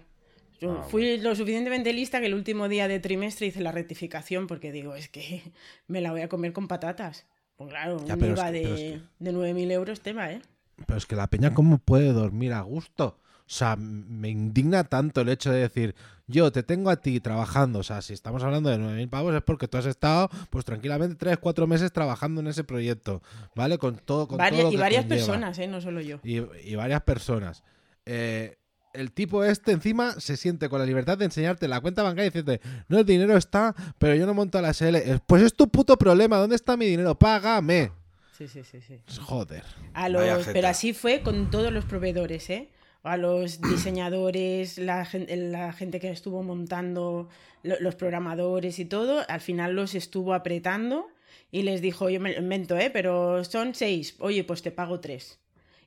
[0.59, 4.45] Yo Ah, fui lo suficientemente lista que el último día de trimestre hice la rectificación
[4.47, 5.41] porque digo, es que
[5.87, 7.25] me la voy a comer con patatas.
[7.55, 10.41] Pues claro, Ya, un es IVA que- de, es de 9.000 euros tema, ¿eh?
[10.85, 13.17] Pero es que la peña, ¿cómo puede dormir a gusto?
[13.51, 15.93] O sea, me indigna tanto el hecho de decir,
[16.25, 17.79] yo te tengo a ti trabajando.
[17.79, 21.15] O sea, si estamos hablando de 9.000 pavos es porque tú has estado, pues tranquilamente,
[21.15, 23.21] 3, 4 meses trabajando en ese proyecto.
[23.53, 23.77] ¿Vale?
[23.77, 24.29] Con todo.
[24.29, 25.17] Con todo lo y que varias conlleva.
[25.25, 25.67] personas, ¿eh?
[25.67, 26.21] No solo yo.
[26.23, 27.61] Y, y varias personas.
[28.05, 28.57] Eh,
[28.93, 32.29] el tipo este encima se siente con la libertad de enseñarte la cuenta bancaria y
[32.29, 34.95] decirte, no, el dinero está, pero yo no monto la SL.
[34.95, 37.15] Eh, Pues es tu puto problema, ¿dónde está mi dinero?
[37.19, 37.91] Págame.
[38.37, 39.01] Sí, sí, sí, sí.
[39.19, 39.63] Joder.
[39.93, 42.69] A los, pero así fue con todos los proveedores, ¿eh?
[43.03, 47.29] A los diseñadores, la, la gente que estuvo montando,
[47.63, 51.07] lo- los programadores y todo, al final los estuvo apretando
[51.51, 52.89] y les dijo, yo me lo invento, ¿eh?
[52.91, 55.39] Pero son seis, oye, pues te pago tres.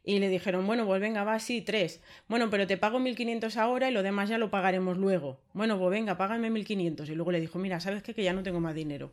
[0.06, 2.02] Y le dijeron, bueno, pues venga, va, sí, tres.
[2.28, 5.40] Bueno, pero te pago 1.500 ahora y lo demás ya lo pagaremos luego.
[5.54, 7.08] Bueno, pues venga, págame 1.500.
[7.08, 8.12] Y luego le dijo, mira, ¿sabes qué?
[8.12, 9.12] Que ya no tengo más dinero.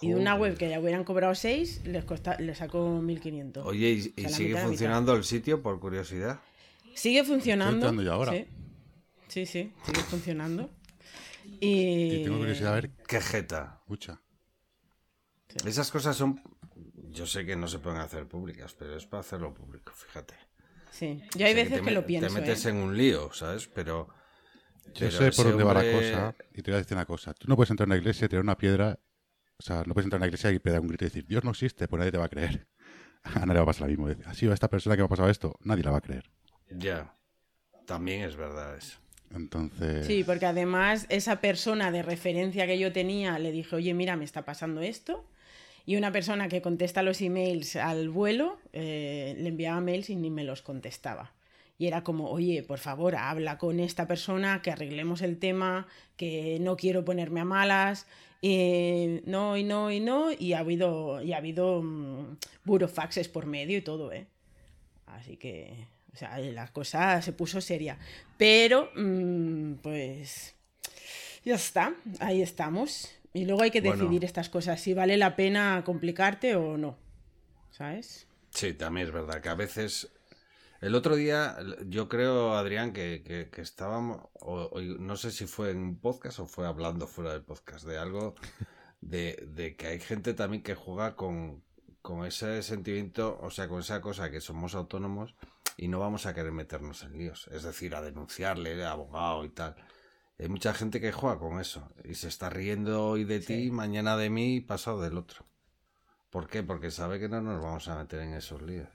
[0.00, 3.62] Y de una web que ya hubieran cobrado seis, les, costa, les sacó 1.500.
[3.66, 6.40] Oye, ¿y, O sea, y sigue funcionando el sitio por curiosidad?
[6.94, 7.76] Sigue funcionando.
[7.76, 8.32] entrando yo ahora.
[8.32, 8.46] Sí,
[9.28, 10.70] sí, sí, sigue funcionando.
[11.60, 12.90] Y, Y tengo curiosidad a ver.
[13.06, 13.78] Qué jeta.
[13.80, 14.20] Escucha.
[15.64, 16.40] Esas cosas son.
[17.10, 20.34] Yo sé que no se pueden hacer públicas, pero es para hacerlo público, fíjate.
[20.90, 22.28] Sí, yo hay O sea, veces te que lo pienso.
[22.28, 22.70] Te metes ¿eh?
[22.70, 23.68] en un lío, ¿sabes?
[23.68, 24.08] Pero.
[24.86, 27.32] Yo pero sé por dónde va la cosa y te voy a decir una cosa.
[27.34, 28.98] Tú no puedes entrar en una iglesia, tirar una piedra.
[29.56, 31.44] O sea, no puedes entrar en una iglesia y pegar un grito y decir, Dios
[31.44, 32.66] no existe, pues nadie te va a creer.
[33.22, 34.24] A nadie le va a pasar lo mismo.
[34.24, 36.30] Así va esta persona que me ha pasado esto, nadie la va a creer.
[36.70, 37.14] Ya.
[37.86, 38.98] También es verdad eso.
[39.34, 44.16] Entonces, Sí, porque además esa persona de referencia que yo tenía le dije, oye, mira,
[44.16, 45.24] me está pasando esto.
[45.86, 50.30] Y una persona que contesta los emails al vuelo eh, le enviaba mails y ni
[50.30, 51.32] me los contestaba.
[51.78, 56.58] Y era como, oye, por favor, habla con esta persona, que arreglemos el tema, que
[56.60, 58.06] no quiero ponerme a malas.
[58.42, 60.30] eh, no, y no, y no.
[60.32, 64.26] Y ha habido, y ha habido mm, burofaxes por medio y todo, ¿eh?
[65.06, 67.98] Así que, o sea, la cosa se puso seria.
[68.36, 70.54] Pero, mm, pues,
[71.44, 73.10] ya está, ahí estamos.
[73.32, 73.96] Y luego hay que Bueno.
[73.96, 76.98] decidir estas cosas, si vale la pena complicarte o no.
[77.70, 78.26] ¿Sabes?
[78.50, 80.10] Sí, también es verdad que a veces.
[80.80, 84.22] El otro día, yo creo, Adrián, que, que- que estábamos.
[84.40, 87.86] o- o no sé si fue en un podcast o fue hablando fuera del podcast
[87.86, 88.34] de algo.
[89.02, 91.62] De, de que hay gente también que juega con,
[92.02, 95.34] con ese sentimiento, o sea, con esa cosa que somos autónomos
[95.76, 97.48] y no vamos a querer meternos en líos.
[97.48, 99.76] Es decir, a denunciarle, abogado y tal.
[100.38, 104.16] Hay mucha gente que juega con eso y se está riendo hoy de ti, mañana
[104.16, 105.44] de mí y pasado del otro.
[106.30, 106.62] ¿Por qué?
[106.62, 108.88] Porque sabe que no nos vamos a meter en esos líos.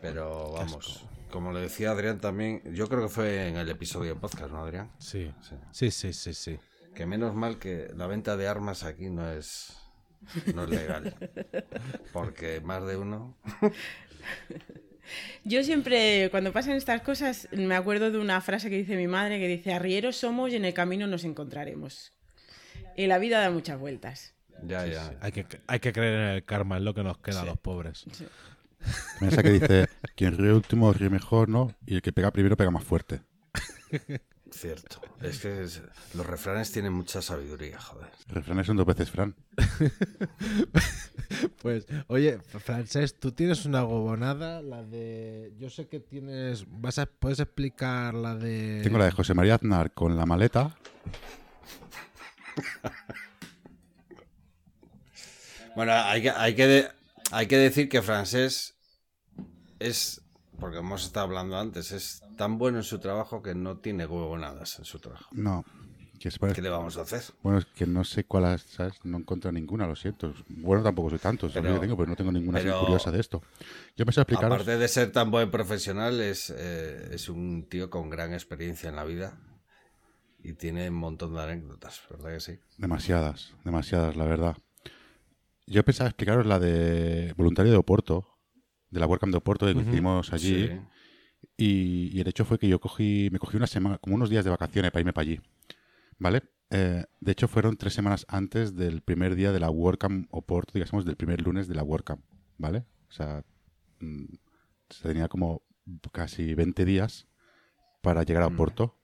[0.00, 4.20] Pero vamos, como le decía Adrián también, yo creo que fue en el episodio de
[4.20, 4.90] podcast, ¿no, Adrián?
[4.98, 5.32] Sí.
[5.40, 5.56] Sí.
[5.72, 6.58] Sí, sí, sí, sí.
[6.94, 9.76] Que menos mal que la venta de armas aquí no es,
[10.54, 11.14] no es legal.
[12.12, 13.36] Porque más de uno.
[15.44, 19.38] Yo siempre, cuando pasan estas cosas, me acuerdo de una frase que dice mi madre,
[19.38, 22.12] que dice, arrieros somos y en el camino nos encontraremos.
[22.96, 24.34] Y la vida da muchas vueltas.
[24.62, 25.12] Ya, ya.
[25.20, 27.48] Hay que, hay que creer en el karma, es lo que nos queda a Sí.
[27.48, 28.04] los pobres.
[29.18, 31.74] También esa que dice, quien ríe último ríe mejor, ¿no?
[31.86, 33.20] Y el que pega primero pega más fuerte.
[34.56, 35.00] Cierto.
[35.20, 35.82] Es que es-
[36.14, 38.08] los refranes tienen mucha sabiduría, joder.
[38.28, 39.34] Refranes son dos veces Fran.
[41.60, 45.54] Pues, oye, Francés, tú tienes una gobonada, la de...
[45.58, 46.66] Yo sé que tienes...
[46.68, 47.06] Vas a...
[47.06, 48.80] ¿Puedes explicar la de...
[48.84, 50.76] Tengo la de José María Aznar con la maleta.
[55.74, 56.88] Bueno, hay que, hay que, de-
[57.32, 58.76] hay que decir que Francés
[59.78, 60.20] es,
[60.58, 64.78] porque hemos estado hablando antes, es tan bueno en su trabajo que no tiene huevonadas
[64.78, 65.28] en su trabajo.
[65.32, 65.64] No.
[66.18, 67.22] Que ¿Qué le vamos a hacer?
[67.42, 68.94] Bueno, es que no sé cuál, es, ¿sabes?
[69.04, 70.32] No encuentro ninguna, lo siento.
[70.48, 73.42] Bueno, tampoco soy tanto, Pero- que tengo, pero no tengo ninguna pero- curiosa de esto.
[73.96, 74.46] Yo me sé explicar.
[74.46, 78.96] Aparte de ser tan buen profesional, es, eh, es un tío con gran experiencia en
[78.96, 79.38] la vida
[80.42, 82.58] y tiene un montón de anécdotas, ¿verdad que sí?
[82.78, 84.56] Demasiadas, demasiadas, la verdad.
[85.66, 88.28] Yo pensaba explicaros la de voluntario de Oporto,
[88.94, 90.68] de la WordCamp de Oporto, que hicimos allí.
[90.68, 90.80] Sí.
[91.56, 94.44] Y, y el hecho fue que yo cogí, me cogí una semana, como unos días
[94.44, 95.40] de vacaciones para irme para allí.
[96.18, 96.42] ¿Vale?
[96.70, 101.04] Eh, de hecho, fueron tres semanas antes del primer día de la WordCamp Oporto, digamos,
[101.04, 102.24] del primer lunes de la WordCamp.
[102.56, 102.84] ¿Vale?
[103.08, 103.44] O sea,
[104.00, 104.24] mm,
[104.88, 105.62] se tenía como
[106.12, 107.26] casi 20 días
[108.00, 108.96] para llegar a Oporto.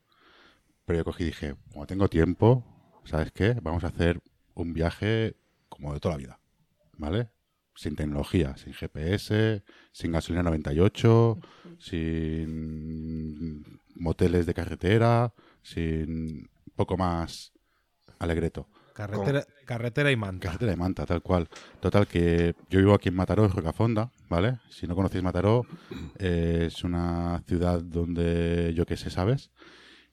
[0.87, 2.65] Pero yo cogí y dije, como tengo tiempo,
[3.05, 3.55] ¿sabes qué?
[3.63, 4.23] Vamos a hacer
[4.55, 5.37] un viaje
[5.69, 6.41] como de toda la vida.
[6.97, 7.29] ¿Vale?
[7.75, 11.39] Sin tecnología, sin GPS, sin gasolina 98,
[11.79, 17.53] sin moteles de carretera, sin poco más
[18.19, 18.69] alegreto.
[18.93, 20.49] Carretera, carretera y manta.
[20.49, 21.49] Carretera de manta, tal cual.
[21.81, 24.59] Total, que yo vivo aquí en Mataró, en Rocafonda, ¿vale?
[24.69, 25.65] Si no conocéis Mataró,
[26.19, 29.51] eh, es una ciudad donde yo qué sé, ¿sabes?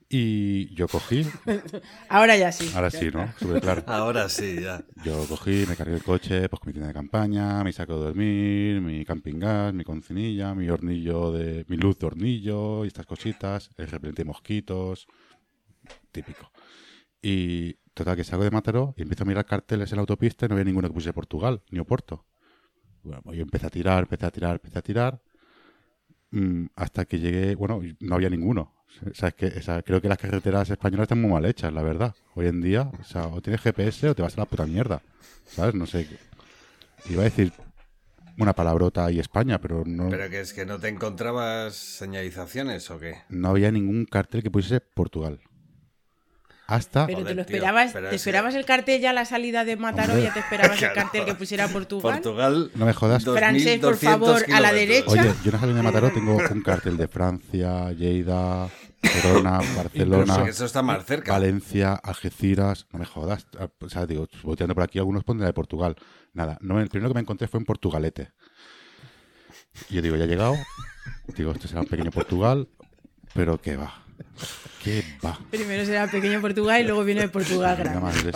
[0.10, 1.26] Y yo cogí,
[2.10, 2.72] Ahora ya sí.
[2.74, 3.30] ahora sí, ¿no?
[3.38, 3.84] Súper claro.
[3.88, 4.86] Ahora sí, ya.
[5.04, 8.06] Yo cogí, me cargué el coche, pues con mi tienda de campaña, mi saco de
[8.06, 13.06] dormir, mi camping gas, mi concinilla, mi hornillo de, mi luz de hornillo y estas
[13.06, 15.08] cositas, el repelente de mosquitos,
[16.14, 16.52] típico.
[17.22, 20.50] Y total que salgo de Mataró y empiezo a mirar carteles en la autopista y
[20.50, 22.26] no había ninguno que pusiera Portugal, ni Oporto.
[23.04, 25.22] Bueno, pues yo empecé a tirar, empecé a tirar, empecé a tirar,
[26.76, 28.74] hasta que llegué, bueno, no había ninguno.
[29.06, 31.72] O sea, es que, o sea, creo que las carreteras españolas están muy mal hechas,
[31.74, 32.16] la verdad.
[32.36, 35.02] Hoy en día, o sea, o tienes GPS o te vas a la puta mierda.
[35.46, 35.76] ¿Sabes?
[35.76, 36.08] No sé.
[37.10, 37.54] Iba a decir
[38.40, 43.00] una palabrota y España, pero no, ¿Pero que es que no te encontrabas señalizaciones o
[43.00, 43.16] qué?
[43.30, 45.40] no había ningún cartel que pusiese Portugal.
[46.68, 49.24] Hasta Pero Joder, te lo esperabas, ¿te es que- esperabas el cartel ya a la
[49.24, 50.12] salida de Mataró?
[50.14, 50.28] Hombre.
[50.28, 52.16] ¿Ya te esperabas el cartel que pusiera Portugal?
[52.16, 52.72] Portugal.
[52.76, 53.24] No me jodas.
[53.24, 55.10] Francés, por 2200 favor, a la derecha.
[55.10, 58.68] Oye, yo en la salida de Mataró tengo un cartel de Francia, Lleida,
[59.02, 61.32] Gerona, Barcelona, Pero eso está más cerca.
[61.32, 62.86] Valencia, Algeciras.
[62.92, 63.48] No me jodas.
[63.80, 65.96] O sea, digo, voy tirando por aquí, algunos ponen la de Portugal.
[66.34, 68.32] Nada, no, el primero que me encontré fue en Portugalete.
[69.90, 70.56] Y yo digo, ya he llegado.
[71.36, 72.68] Digo, este será un pequeño Portugal,
[73.34, 74.04] pero ¿qué va?
[74.84, 75.38] ¿Qué va?
[75.50, 78.32] Primero será pequeño Portugal y luego viene Portugal de grande.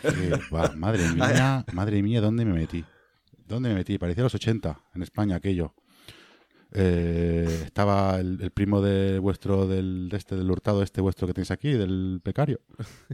[0.00, 0.72] ¿Qué va?
[0.76, 2.84] Madre mía, madre mía, ¿dónde me metí?
[3.46, 3.98] ¿Dónde me metí?
[3.98, 5.74] Parecía los 80 en España aquello.
[6.76, 11.34] Eh, estaba el, el primo de vuestro, del, de este, del hurtado este vuestro que
[11.34, 12.60] tenéis aquí, del becario.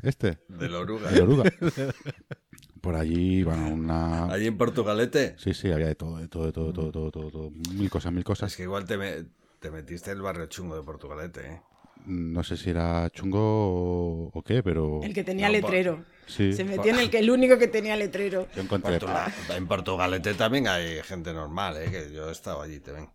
[0.03, 1.11] Este, Del Oruga.
[1.11, 1.45] el oruga.
[2.81, 4.25] Por allí, bueno, una...
[4.33, 5.35] Allí en Portugalete.
[5.37, 7.51] Sí, sí, había de todo, de todo, de todo, de todo, todo, todo, todo.
[7.75, 8.51] Mil cosas, mil cosas.
[8.53, 9.27] Es que igual te, me-
[9.59, 11.63] Te metiste en el barrio chungo de Portugalete, ¿eh?
[12.07, 16.05] No sé si era chungo o, o qué, pero El que tenía No, letrero.
[16.27, 18.49] sí, Se metió en el que el único que tenía letrero.
[18.55, 18.99] yo encontré.
[18.99, 21.91] Portula- en Portugalete también hay gente normal, ¿eh?
[21.91, 23.11] Que yo he estado allí también.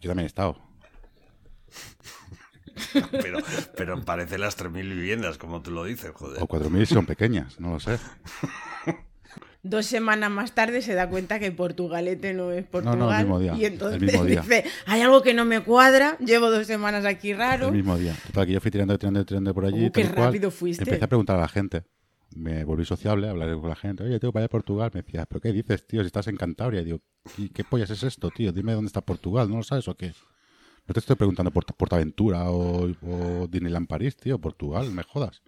[0.00, 0.56] Yo también he estado.
[3.12, 3.38] Pero,
[3.76, 6.42] pero parece las 3.000 viviendas, como tú lo dices, joder.
[6.42, 7.98] O 4.000 son pequeñas, no lo sé.
[9.64, 13.20] Dos semanas más tarde se da cuenta que Portugalete no es no, Portugal.
[13.20, 14.42] el mismo día, Y entonces el mismo día.
[14.42, 17.68] dice, hay algo que no me cuadra, llevo dos semanas aquí raro.
[17.68, 18.14] El mismo día.
[18.26, 19.86] Total, que yo fui tirando, tirando, tirando por allí.
[19.86, 20.26] Uh, qué cual.
[20.26, 20.84] rápido fuiste.
[20.84, 21.82] Empecé a preguntar a la gente.
[22.36, 24.04] Me volví sociable, hablar con la gente.
[24.04, 24.90] Oye, tengo para ir a Portugal.
[24.92, 26.02] Me decía, ¿pero qué dices, tío?
[26.02, 26.82] Si estás en Cantabria.
[26.82, 27.00] Y digo,
[27.38, 28.52] ¿y qué pollas es esto, tío?
[28.52, 29.48] Dime dónde está Portugal.
[29.48, 30.12] ¿No lo sabes o qué?
[30.86, 34.38] No te estoy preguntando por Portaventura o, o Disneyland París, tío.
[34.38, 35.42] Portugal, me jodas.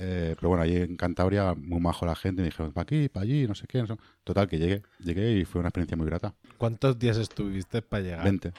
[0.00, 2.42] Eh, pero bueno, allí en Cantabria, muy majo la gente.
[2.42, 3.80] Me dijeron, para aquí, para allí, no sé qué.
[3.80, 3.96] no sé".
[4.24, 4.82] Total, que llegué.
[5.00, 6.34] Llegué y fue una experiencia muy grata.
[6.56, 8.24] ¿Cuántos días estuviste para llegar?
[8.24, 8.52] 20.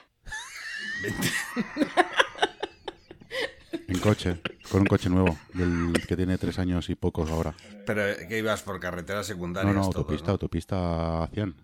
[3.88, 7.56] En coche, con un coche nuevo, del que tiene tres años y pocos ahora.
[7.86, 9.74] Pero eh, que ibas por carreteras secundarias.
[9.74, 10.32] No, no, todo, autopista, ¿no?
[10.34, 11.56] autopista a 100.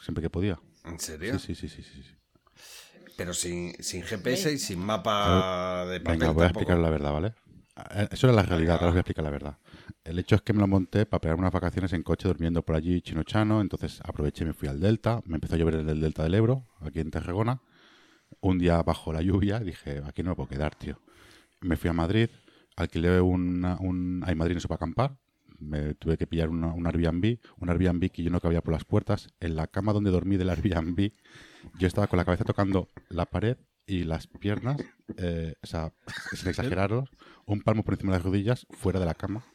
[0.00, 0.58] Siempre que podía.
[0.84, 1.38] ¿En serio?
[1.38, 2.16] Sí, sí, sí, sí, sí, sí.
[3.16, 6.18] Pero sin, sin GPS y sin mapa de papel.
[6.18, 6.60] Venga, voy a tampoco.
[6.60, 7.34] explicar la verdad, ¿vale?
[7.76, 9.58] Eh, Eso era la realidad, ahora os voy a explicar la verdad.
[10.04, 12.76] El hecho es que me lo monté para pegar unas vacaciones en coche durmiendo por
[12.76, 16.00] allí chino-chano, entonces aproveché y me fui al Delta, me empezó a llover en el
[16.00, 17.60] Delta del Ebro, aquí en Tarragona.
[18.40, 21.00] Un día bajo la lluvia dije, aquí no me puedo quedar, tío.
[21.60, 22.28] Me fui a Madrid,
[22.76, 24.22] alquilé una- un...
[24.26, 25.16] Hay Madrid no para acampar,
[25.58, 28.84] me tuve que pillar una- un Airbnb, un Airbnb que yo no cabía por las
[28.84, 29.28] puertas.
[29.40, 31.10] En la cama donde dormí del Airbnb,
[31.78, 33.56] yo estaba con la cabeza tocando la pared
[33.90, 34.76] y las piernas,
[35.16, 35.92] eh, o sea,
[36.32, 37.10] sin exageraros,
[37.44, 39.44] un palmo por encima de las rodillas, fuera de la cama.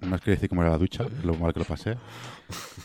[0.00, 1.96] No os quiero decir cómo era la ducha, lo mal que lo pasé.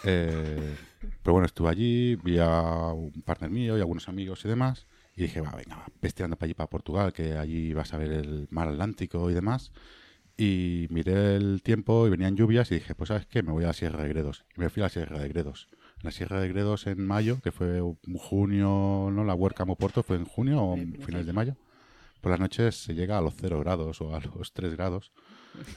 [0.06, 0.78] Eh,
[1.22, 4.88] pero bueno, estuve allí, vi a un partner mío y algunos amigos y demás.
[5.18, 8.14] Y dije, va, venga, va, pesteando para allí, para Portugal, que allí vas a ver
[8.14, 9.74] el mar Atlántico y demás.
[10.38, 13.44] Y miré el tiempo y venían lluvias y dije, pues ¿sabes qué?
[13.44, 14.46] Me voy a la Sierra de Gredos.
[14.56, 15.68] Y me fui a la Sierra de Gredos.
[16.02, 19.24] La Sierra de Gredos en mayo, que fue un junio, ¿no?
[19.26, 21.58] La Huerca Porto fue en junio o finales de mayo.
[22.22, 25.12] Por las noches se llega a los 0 grados o a los 3 grados.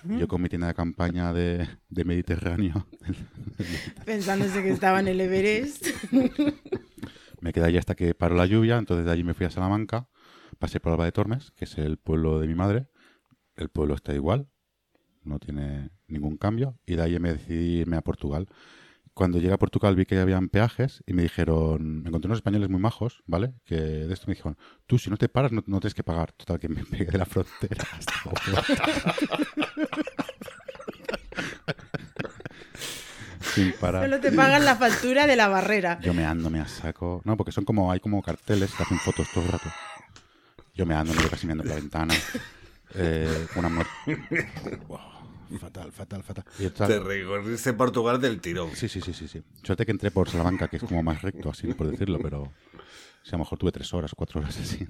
[0.04, 2.86] Yo con mi tienda de campaña de, de Mediterráneo
[4.04, 5.86] Pensándose que estaba en el Everest.
[7.40, 8.78] me quedé allí hasta que paró la lluvia.
[8.78, 10.08] Entonces de allí me fui a Salamanca.
[10.58, 12.86] Pasé por Alba de Tormes, que es el pueblo de mi madre.
[13.56, 14.48] El pueblo está igual,
[15.24, 16.78] no tiene ningún cambio.
[16.86, 18.48] Y de ahí me decidí irme a Portugal.
[19.14, 22.70] Cuando llegué a Portugal vi que habían peajes y me dijeron, me encontré unos españoles
[22.70, 23.52] muy majos, ¿vale?
[23.64, 24.56] Que de esto me dijeron,
[24.86, 26.32] tú si no te paras no, no tienes que pagar.
[26.32, 28.14] Total, que me pegué de la frontera hasta
[33.54, 34.04] Sin parar.
[34.04, 36.00] Solo te pagan la factura de la barrera.
[36.00, 37.20] Yo me ando, me a saco.
[37.24, 39.68] No, porque son como, hay como carteles que hacen fotos todo el rato.
[40.74, 42.14] Yo me ando, me voy casi mirando por la ventana.
[42.94, 43.92] Eh, una muerte.
[45.58, 46.44] Fatal, fatal, fatal.
[46.58, 48.70] Y Te recorriste Portugal del tirón.
[48.74, 49.42] Sí, sí, sí, sí, sí.
[49.62, 52.50] Suerte que entré por Salamanca, que es como más recto, así por decirlo, pero o
[53.24, 54.86] sea, a lo mejor tuve tres horas cuatro horas así.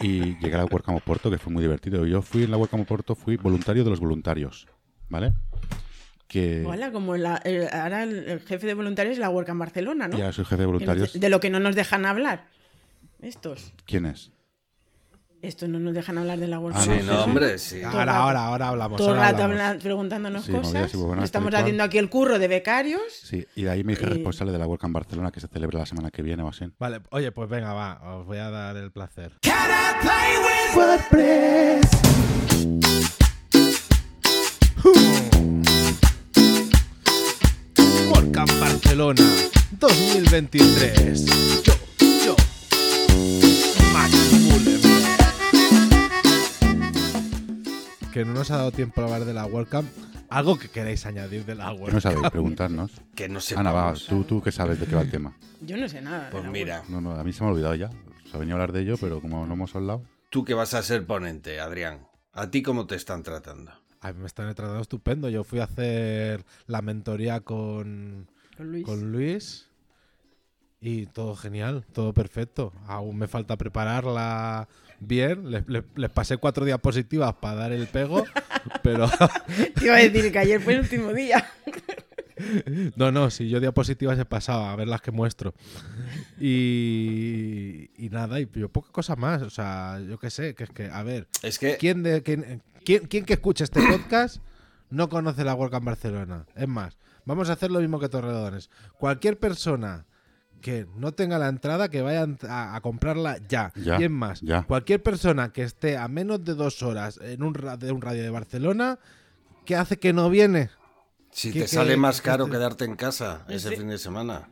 [0.00, 2.04] Y llegué a la Huercamo Porto, que fue muy divertido.
[2.06, 4.66] Yo fui en la Huercamo Porto, fui voluntario de los voluntarios,
[5.08, 5.32] ¿vale?
[6.26, 9.58] Que Hola, como la- el- ahora el, el jefe de voluntarios es la Huerca en
[9.58, 10.18] Barcelona, ¿no?
[10.18, 11.12] ya soy jefe de voluntarios.
[11.18, 12.48] de lo que no nos dejan hablar.
[13.20, 13.72] Estos.
[13.84, 14.32] ¿Quién es?
[15.42, 17.18] Estos no nos dejan hablar de la Huerca Ah, Sí, Barcelona.
[17.18, 17.82] no, hombre, sí.
[17.82, 18.96] Ahora, ahora, ahora hablamos.
[18.96, 19.60] Todo el rato hablamos.
[19.66, 20.94] habla- preguntándonos Sí, cosas.
[20.94, 23.02] y buenas, Estamos y haciendo aquí el curro de becarios.
[23.24, 24.10] Sí, y de ahí me dije Eh.
[24.10, 26.66] responsable de la Huerca en Barcelona, que se celebra la semana que viene o así.
[26.78, 29.32] Vale, oye, pues venga, va, os voy a dar el placer.
[38.10, 39.22] WordCamp Barcelona
[39.78, 41.24] 2023.
[41.64, 41.72] Yo,
[42.24, 42.36] yo,
[48.12, 49.88] Que no nos ha dado tiempo a hablar de la WordCamp.
[50.28, 52.02] Algo que queráis añadir de la ¿Qué no WordCamp.
[52.02, 52.30] sabéis?
[52.30, 52.90] Preguntarnos.
[53.14, 53.54] Que no sé.
[53.56, 55.36] Ana, va, tú, tú que sabes de qué va el tema.
[55.60, 56.26] Yo no sé nada.
[56.26, 57.90] de Pues la mira, No, no, a mí se me ha olvidado ya.
[58.30, 60.02] Se ha venido a hablar de ello, pero como no hemos hablado.
[60.30, 62.06] tú que vas a ser ponente, Adrián.
[62.32, 63.72] ¿A ti cómo te están tratando?
[64.00, 65.28] A mí me están tratando estupendo.
[65.28, 68.28] Yo fui a hacer la mentoría con.
[68.56, 68.84] Con Luis.
[68.84, 69.68] con Luis
[70.82, 72.72] y todo genial, todo perfecto.
[72.86, 74.68] Aún me falta prepararla
[75.00, 75.50] bien.
[75.50, 78.24] Les, les- les pasé cuatro diapositivas para dar el pego,
[78.82, 79.08] pero
[79.78, 81.46] Te iba a decir que ayer fue el último día.
[82.96, 85.54] no, no, si yo diapositivas he pasado a ver las que muestro.
[86.40, 89.42] Y, y nada, y yo poca cosa más.
[89.42, 92.62] O sea, yo qué sé, que es que, a ver, Es que ¿quién, de, quién,
[92.84, 94.42] quién, quién que escucha este podcast
[94.90, 96.46] no conoce la WordCamp Barcelona?
[96.56, 98.68] Es más, Vamos a hacer lo mismo que Torrelodones.
[98.98, 100.06] Cualquier persona
[100.62, 103.70] que no tenga la entrada, que vaya a, a comprarla ya.
[103.76, 104.62] Ya, y es más, ya.
[104.62, 108.30] cualquier persona que esté a menos de dos horas en un, de un radio de
[108.30, 108.98] Barcelona,
[109.66, 110.70] ¿qué hace que no viene?
[111.30, 113.76] Si ¿Qué- te qué- sale más qué caro te- quedarte en casa ese Sí.
[113.76, 114.48] fin de semana.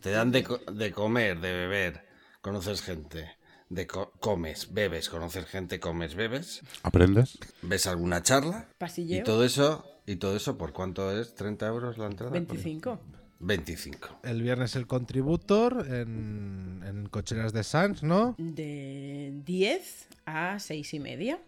[0.00, 2.06] Te dan de, co- de comer, de beber,
[2.40, 3.36] conoces gente.
[3.68, 7.38] De co- comes, bebes, conoces gente, comes, bebes, ¿Aprendes?
[7.62, 9.20] ves alguna charla Pasilleo.
[9.20, 12.32] y todo eso, y todo eso por cuánto es, 30 euros la entrada.
[12.32, 12.98] 25.
[13.40, 14.20] 25.
[14.22, 18.34] El viernes el contributor en, en Cocheras de Sans, ¿no?
[18.38, 21.38] De 10 a 6 y media.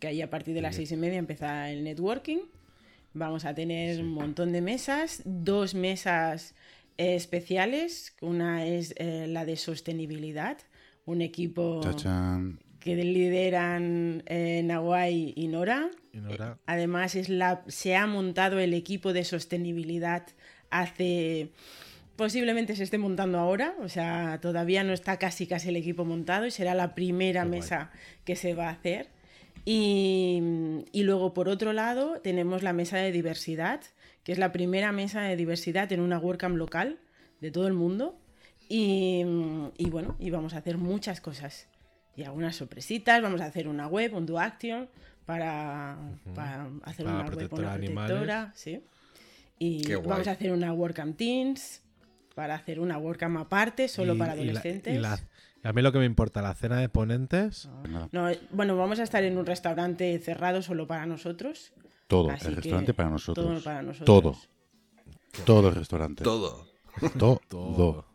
[0.00, 2.38] Que ahí a partir de las 6 y media empieza el networking.
[3.12, 5.22] Vamos a tener un montón de mesas.
[5.24, 6.54] Dos mesas
[6.98, 8.14] eh, especiales.
[8.20, 10.58] Una es eh, la de sostenibilidad.
[11.06, 12.60] Un equipo Chachán.
[12.78, 15.90] que lideran eh, Nahuay y Nora.
[16.12, 16.58] Y Nora.
[16.66, 20.26] Además, es la, se ha montado el equipo de sostenibilidad
[20.70, 21.50] hace.
[22.16, 26.44] Posiblemente se esté montando ahora, o sea, todavía no está casi casi el equipo montado
[26.44, 27.90] y será la primera mesa
[28.24, 29.08] que se va a hacer.
[29.64, 30.42] Y,
[30.92, 33.80] y luego, por otro lado, tenemos la mesa de diversidad,
[34.22, 36.98] que es la primera mesa de diversidad en una WordCamp local
[37.40, 38.18] de todo el mundo.
[38.68, 39.24] Y,
[39.78, 41.68] y bueno, y vamos a hacer muchas cosas.
[42.16, 44.88] Y algunas sorpresitas, vamos a hacer una web, un do action,
[45.24, 45.96] para,
[46.34, 48.82] para hacer Para una web, una protectora, sí.
[49.60, 51.82] Y vamos a hacer una WordCamp Teens,
[52.34, 54.96] para hacer una WordCamp aparte, solo Y- para y la- adolescentes.
[54.96, 55.20] y la-
[55.62, 57.68] a mí lo que me importa, la cena de ponentes.
[58.10, 61.72] No, bueno, vamos a estar en un restaurante cerrado solo para nosotros.
[62.08, 62.30] Todo.
[62.30, 63.46] el restaurante para nosotros.
[63.46, 64.06] Todo para nosotros.
[64.06, 65.44] Todo.
[65.44, 66.24] Todo el restaurante.
[66.24, 66.66] Todo.
[67.18, 67.40] Todo.
[67.48, 68.06] Todo.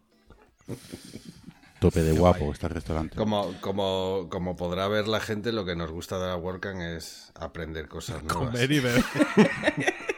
[1.80, 3.16] Tope de guapo está el restaurante.
[3.16, 7.32] Como, como, como podrá ver la gente, lo que nos gusta de la WordCamp es
[7.36, 8.48] aprender cosas nuevas.
[8.50, 9.04] Comer y beber.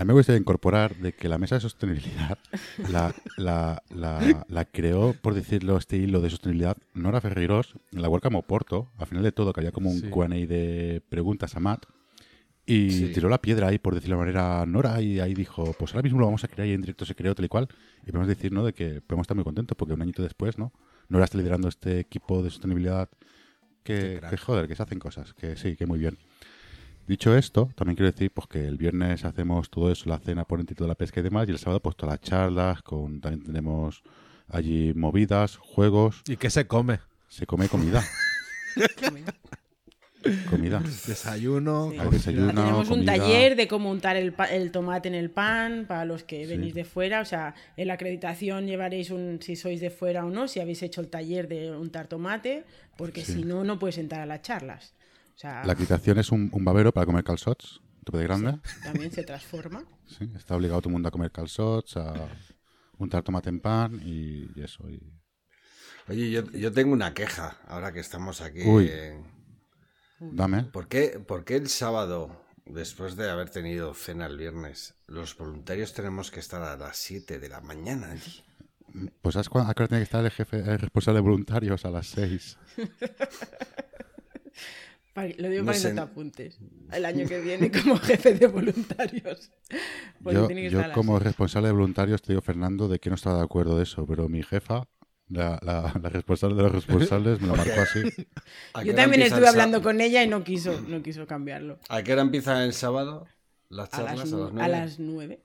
[0.00, 2.38] A mí me gustaría incorporar de que la mesa de sostenibilidad
[2.90, 8.08] la, la, la, la creó, por decirlo, este hilo de sostenibilidad, Nora Ferreiros en la
[8.08, 8.88] WordCamp Oporto.
[8.96, 10.08] Al final de todo, que había como un Sí.
[10.08, 11.84] Q&A de preguntas a Matt.
[12.64, 13.12] Y Sí.
[13.12, 16.18] tiró la piedra ahí, por decirlo de manera, Nora, y ahí dijo, pues ahora mismo
[16.18, 17.68] lo vamos a crear y en directo se creó tal y cual.
[18.02, 20.72] Y podemos decir, ¿no?, de que podemos estar muy contentos porque un añito después, ¿no?
[21.10, 23.10] Nora está liderando este equipo de sostenibilidad
[23.82, 26.16] que, que joder, que se hacen cosas, que sí, que muy bien.
[27.10, 30.64] Dicho esto, también quiero decir pues que el viernes hacemos todo eso, la cena por
[30.64, 34.04] de la pesca y demás, y el sábado pues todas las charlas, con, también tenemos
[34.46, 37.00] allí movidas, juegos, ¿Y qué se come?
[37.26, 38.00] se come comida.
[40.50, 40.80] comida.
[41.06, 41.90] Desayuno.
[41.90, 41.98] Sí.
[41.98, 45.86] Hay desayuno, Tenemos un taller de cómo untar el, pa- el tomate en el pan
[45.88, 46.50] para los que Sí.
[46.50, 47.22] venís de fuera.
[47.22, 50.82] O sea, en la acreditación llevaréis un si sois de fuera o no, si habéis
[50.84, 52.64] hecho el taller de untar tomate,
[52.96, 53.32] porque Sí.
[53.32, 54.94] si no, no puedes entrar a las charlas.
[55.40, 58.58] Sea, La acreditación es un, un babero para comer calzots, tope de grande.
[58.82, 59.82] también se transforma.
[60.06, 62.12] Sí, está obligado todo el mundo a comer calzots, a
[62.98, 64.86] untar tomate en pan y, y eso.
[64.90, 65.00] y-
[66.08, 68.62] Oye, yo, yo tengo una queja ahora que estamos aquí.
[68.66, 68.90] Uy.
[68.92, 69.24] en-
[70.18, 70.64] Dame.
[70.64, 75.94] ¿Por qué, por qué el sábado, después de haber tenido cena el viernes, los voluntarios
[75.94, 78.42] tenemos que estar a las 7 de la mañana allí?
[79.22, 79.70] Pues ¿sabes cuándo?
[79.70, 81.84] ¿A qué hora tiene que estar el jefe el responsable de voluntarios?
[81.86, 82.58] A las 6.
[85.14, 86.58] Lo digo No para que no te apuntes.
[86.92, 89.50] El año que viene como jefe de voluntarios.
[90.22, 91.24] Porque yo tiene que yo estar como seis.
[91.24, 94.28] responsable de voluntarios te digo, Fernando, de que no estaba de acuerdo de eso, pero
[94.28, 94.86] mi jefa,
[95.28, 98.00] la, la- la responsable de los responsables, me lo marcó así.
[98.74, 101.78] ¿A qué Yo también estuve hablando con ella y no quiso, no quiso cambiarlo.
[101.88, 103.26] ¿A qué hora empieza el sábado?
[103.68, 104.30] ¿Las charlas?
[104.30, 104.64] las, ¿A las nu- 9?
[104.64, 105.42] a las 9.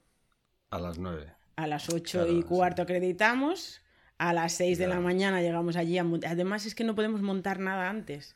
[0.72, 1.34] A las 9.
[1.58, 2.44] A las 8 Claro, y sí.
[2.48, 3.82] cuarto acreditamos.
[4.18, 5.98] A las 6 de la mañana llegamos allí.
[5.98, 8.36] A Además es que no podemos montar nada antes.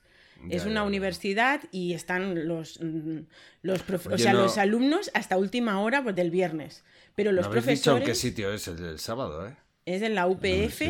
[0.50, 3.20] Es una ya, universidad y están los, mm,
[3.64, 3.82] los,
[4.12, 6.84] o sea, no- los alumnos hasta última hora pues, del viernes.
[7.16, 9.56] Pero los ¿No habéis dicho en profesores qué sitio es el, el sábado, eh?
[9.86, 10.82] es en la UPF,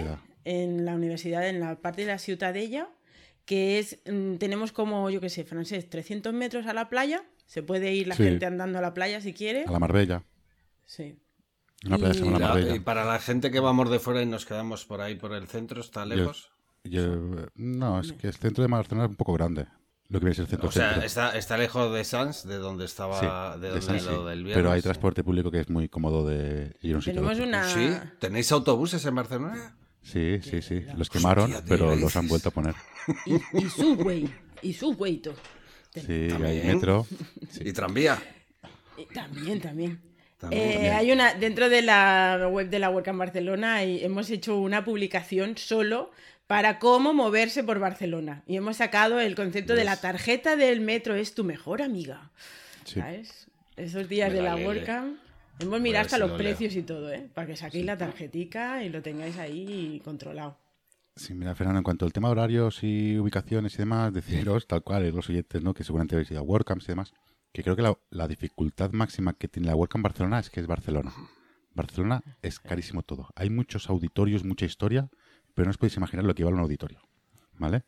[0.45, 2.89] en la universidad, en la parte de la Ciutadella,
[3.45, 7.23] que es, mm, tenemos como, yo qué sé, francés, 300 metros a la playa.
[7.47, 8.23] Se puede ir la Sí.
[8.23, 9.63] gente andando a la playa si quiere.
[9.67, 10.23] A la Marbella.
[10.85, 11.15] Sí.
[11.85, 12.75] Una playa Y, la la- Marbella.
[12.75, 15.47] y para la gente que vamos de fuera y nos quedamos por ahí por el
[15.47, 16.51] centro, ¿está lejos?
[16.83, 19.65] Yo- no, es que el centro de Barcelona es un poco grande.
[20.07, 21.05] Lo que viene a ser el centro O sea, centro.
[21.05, 24.05] está, está lejos de Sans, de donde estaba, Sí, de de donde sí.
[24.07, 24.55] lo del viernes.
[24.57, 27.21] Pero hay transporte público que es muy cómodo de ir a un sitio.
[27.21, 27.47] a Tenemos otro.
[27.47, 27.69] una...
[27.69, 28.09] ¿Sí?
[28.19, 29.75] ¿Tenéis autobuses en Barcelona?
[30.01, 30.83] Sí, sí, sí.
[30.97, 32.73] Los quemaron, Hostia, pero ¿qué los han vuelto a poner.
[33.27, 34.33] Y, y subway.
[34.63, 35.17] Y subway.
[35.17, 35.33] to.
[35.93, 36.67] Sí, hay También.
[36.67, 37.05] metro.
[37.59, 38.17] ¿Y tranvía?
[38.97, 40.01] Y También, también.
[40.39, 40.93] También, Eh, también.
[40.93, 45.55] Hay una, dentro de la web de la WordCamp Barcelona hay- hemos hecho una publicación
[45.57, 46.11] solo
[46.49, 48.41] para cómo moverse por Barcelona.
[48.47, 50.01] Y hemos sacado el concepto de la ¿Ves?
[50.01, 52.31] tarjeta del metro es tu mejor amiga.
[52.85, 52.99] Sí.
[52.99, 53.51] ¿Sabes?
[53.75, 54.55] Esos días Me de la.
[54.55, 55.19] WordCamp.
[55.59, 56.47] Hemos mirado ver hasta los lo leo.
[56.47, 57.29] precios y todo, ¿eh?
[57.35, 60.57] Para que saquéis la tarjetica y lo tengáis ahí controlado.
[61.15, 64.81] Sí, mira, Fernando, en cuanto al tema de horarios y ubicaciones y demás, deciros, tal
[64.81, 65.75] cual, eh, los oyentes, ¿no?
[65.75, 67.13] Que seguramente habéis ido a WordCamps y demás,
[67.53, 70.65] que creo que la, la dificultad máxima que tiene la WordCamp Barcelona es que es
[70.65, 71.13] Barcelona.
[71.75, 73.29] Barcelona es carísimo todo.
[73.35, 75.11] Hay muchos auditorios, mucha historia,
[75.53, 76.99] pero no os podéis imaginar lo que vale un auditorio,
[77.57, 77.83] ¿vale?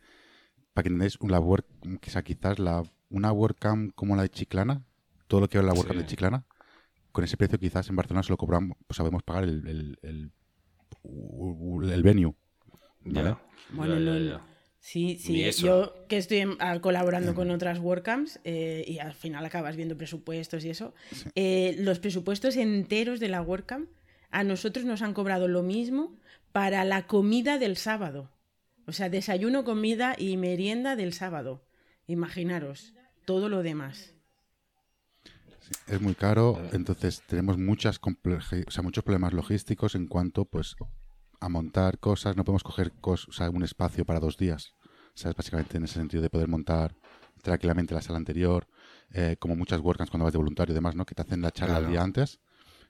[0.74, 1.66] Para que entendáis, la Word,
[2.02, 4.84] quizá, quizás la, una WordCamp como la de Chiclana,
[5.28, 6.04] todo lo que vale la WordCamp Sí.
[6.04, 6.46] de Chiclana,
[7.12, 10.32] con ese precio quizás en Barcelona se lo cobramos, pues sabemos pagar el, el, el,
[11.92, 12.34] el venue,
[13.04, 13.22] Ya.
[13.24, 13.38] ¿Vale?
[13.72, 14.32] Bueno, Ya, ya, no, ya.
[14.38, 14.52] no.
[14.80, 15.44] Sí, sí.
[15.62, 19.96] Yo que estoy en- ah, colaborando con otras WordCamps eh, y al final acabas viendo
[19.96, 20.96] presupuestos y eso.
[21.36, 23.88] eh, los presupuestos enteros de la WordCamp
[24.32, 26.18] a nosotros nos han cobrado lo mismo
[26.52, 28.30] para la comida del sábado.
[28.88, 31.64] O sea, desayuno, comida y merienda del sábado.
[32.08, 32.94] Imaginaros,
[33.26, 34.14] todo lo demás.
[35.88, 40.76] es muy caro, entonces tenemos muchas compleji- o sea, muchos problemas logísticos en cuanto pues
[41.40, 44.74] a montar cosas, no podemos coger cos- o sea, un espacio para dos días,
[45.14, 45.36] ¿sabes?
[45.36, 46.96] Básicamente en ese sentido de poder montar
[47.42, 48.68] tranquilamente la sala anterior,
[49.12, 51.06] eh, como muchas WordCamps cuando vas de voluntario y demás, ¿no?
[51.06, 51.86] Que te hacen la charla Claro.
[51.88, 52.40] el día antes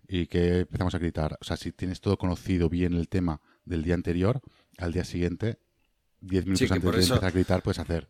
[0.07, 3.83] y que empezamos a gritar, o sea, si tienes todo conocido bien el tema del
[3.83, 4.41] día anterior,
[4.77, 5.59] al día siguiente,
[6.19, 8.07] diez minutos que antes de eso- empezar a gritar, puedes hacer.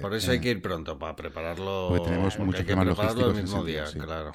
[0.00, 1.86] Por eso hay que ir pronto, para prepararlo.
[1.90, 4.06] Porque tenemos porque muchos hay que temas prepararlo el logísticos mismo día, sentido, sí.
[4.06, 4.32] claro.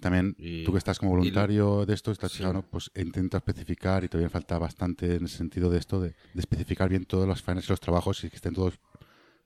[0.00, 2.38] También Y- tú que estás como y- voluntario de esto, estás sí.
[2.38, 2.62] fijado, ¿no?
[2.62, 6.88] pues intenta especificar y todavía falta bastante en el sentido de esto, de, de especificar
[6.88, 8.78] bien todas las faenas y los trabajos y que estén todos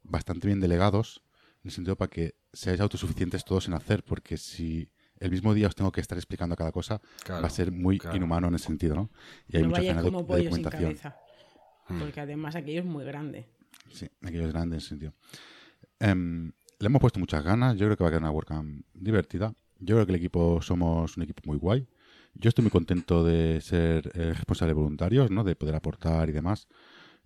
[0.03, 1.23] bastante bien delegados,
[1.65, 4.91] en el sentido para que seáis autosuficientes todos en hacer, porque si
[5.23, 7.99] el mismo día os tengo que estar explicando cada cosa, Claro, va a ser muy
[7.99, 8.17] claro.
[8.17, 9.11] inhumano en ese sentido, ¿no?
[9.49, 10.83] Y hay no mucha faena de, como de documentación.
[10.83, 11.17] cabeza.
[11.99, 13.49] Porque además aquello es muy grande.
[13.91, 15.13] Sí, aquello es grande en ese sentido.
[16.01, 17.77] Em, le hemos puesto muchas ganas.
[17.77, 19.55] Yo creo que va a quedar una WordCamp divertida.
[19.79, 21.87] Yo creo que el equipo somos un equipo muy guay.
[22.35, 25.45] Yo estoy muy contento de ser eh, responsable de voluntarios, ¿no?
[25.45, 26.67] De poder aportar y demás.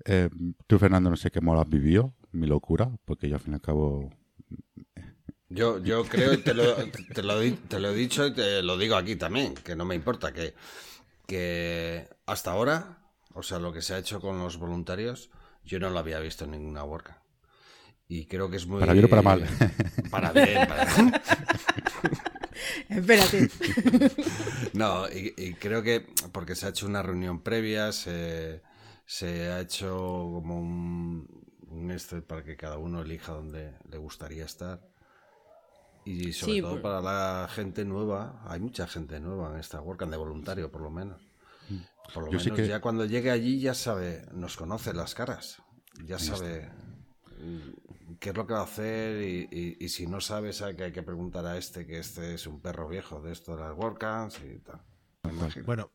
[0.05, 3.53] Em, tú, Fernando, no sé qué modo has vivido, mi locura, porque yo al fin
[3.53, 4.11] y al cabo...
[5.49, 6.75] Yo, yo creo, y te lo,
[7.15, 9.85] te, lo, di- te lo he dicho y te lo digo aquí también, que no
[9.85, 10.55] me importa, que,
[11.27, 12.99] que hasta ahora,
[13.35, 15.31] o sea, lo que se ha hecho con los voluntarios,
[15.65, 17.19] yo no lo había visto en ninguna WordCamp.
[18.09, 18.81] Y creo que es muy...
[18.81, 19.47] Para bien o para mal.
[20.11, 20.87] Para bien, para
[22.89, 23.51] Espérate.
[24.75, 28.63] No, y, y creo que porque se ha hecho una reunión previa, se,
[29.07, 29.91] se ha hecho
[30.33, 31.27] como un,
[31.69, 34.81] un este para que cada uno elija dónde le gustaría estar.
[36.07, 40.13] Y sobre Sí, todo para la gente nueva, hay mucha gente nueva en esta WordCamp
[40.13, 41.21] de voluntario, por lo menos.
[42.15, 45.15] Por lo Yo sí menos que- ya cuando llegue allí ya sabe, nos conoce las
[45.15, 45.61] caras,
[46.05, 46.71] ya sabe
[47.39, 50.77] mm, qué es lo que va a hacer y, y- y si no sabe, sabe
[50.77, 53.63] que hay que preguntar a este, que este es un perro viejo de esto de
[53.63, 54.81] las WordCamps y tal.
[55.25, 55.63] Me.
[55.65, 55.91] Bueno,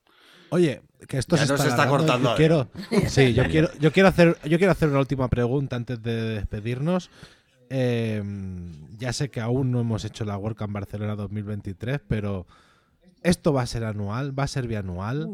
[0.49, 2.67] oye, que esto Ya se está, cortando, Yo quiero,
[3.07, 7.09] sí, yo quiero, yo quiero hacer, yo quiero hacer una última pregunta antes de despedirnos.
[7.73, 8.21] Eh,
[8.97, 12.45] ya sé que aún no hemos hecho la WordCamp Barcelona 2023, pero
[13.23, 15.29] esto va a ser anual, va a ser bianual,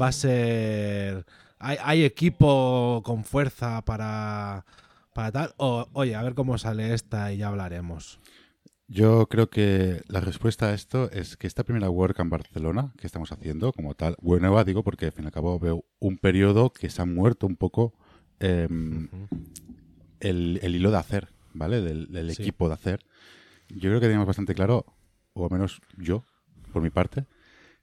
[0.00, 1.26] va a ser,
[1.58, 4.64] hay, hay equipo con fuerza para,
[5.12, 5.54] para tal.
[5.58, 8.18] O, oye, a ver cómo sale esta y ya hablaremos.
[8.88, 13.32] Yo creo que la respuesta a esto es que esta primera WordCamp Barcelona que estamos
[13.32, 16.88] haciendo, como tal, nueva digo, porque al fin y al cabo veo un periodo que
[16.88, 17.92] se ha muerto un poco
[18.40, 19.08] em,
[20.20, 21.80] el, el hilo de hacer, ¿vale?
[21.80, 22.42] Del, del Sí.
[22.42, 23.04] equipo de hacer.
[23.68, 24.84] Yo creo que teníamos bastante claro,
[25.32, 26.24] o al menos yo,
[26.72, 27.26] por mi parte,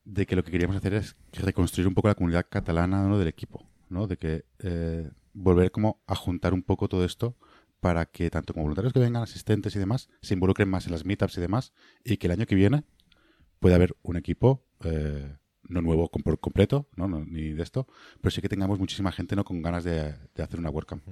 [0.05, 3.17] de que lo que queríamos hacer es reconstruir un poco la comunidad catalana ¿no?
[3.17, 4.07] del equipo, ¿no?
[4.07, 7.35] De que eh, volver como a juntar un poco todo esto
[7.79, 11.05] para que tanto como voluntarios que vengan, asistentes y demás, se involucren más en las
[11.05, 11.71] meetups y demás,
[12.03, 12.83] y que el año que viene
[13.59, 17.07] pueda haber un equipo, eh, no nuevo por completo, ¿no?
[17.07, 17.87] No, ni de esto,
[18.21, 21.03] pero sí que tengamos muchísima gente no con ganas de, de hacer una WordCamp.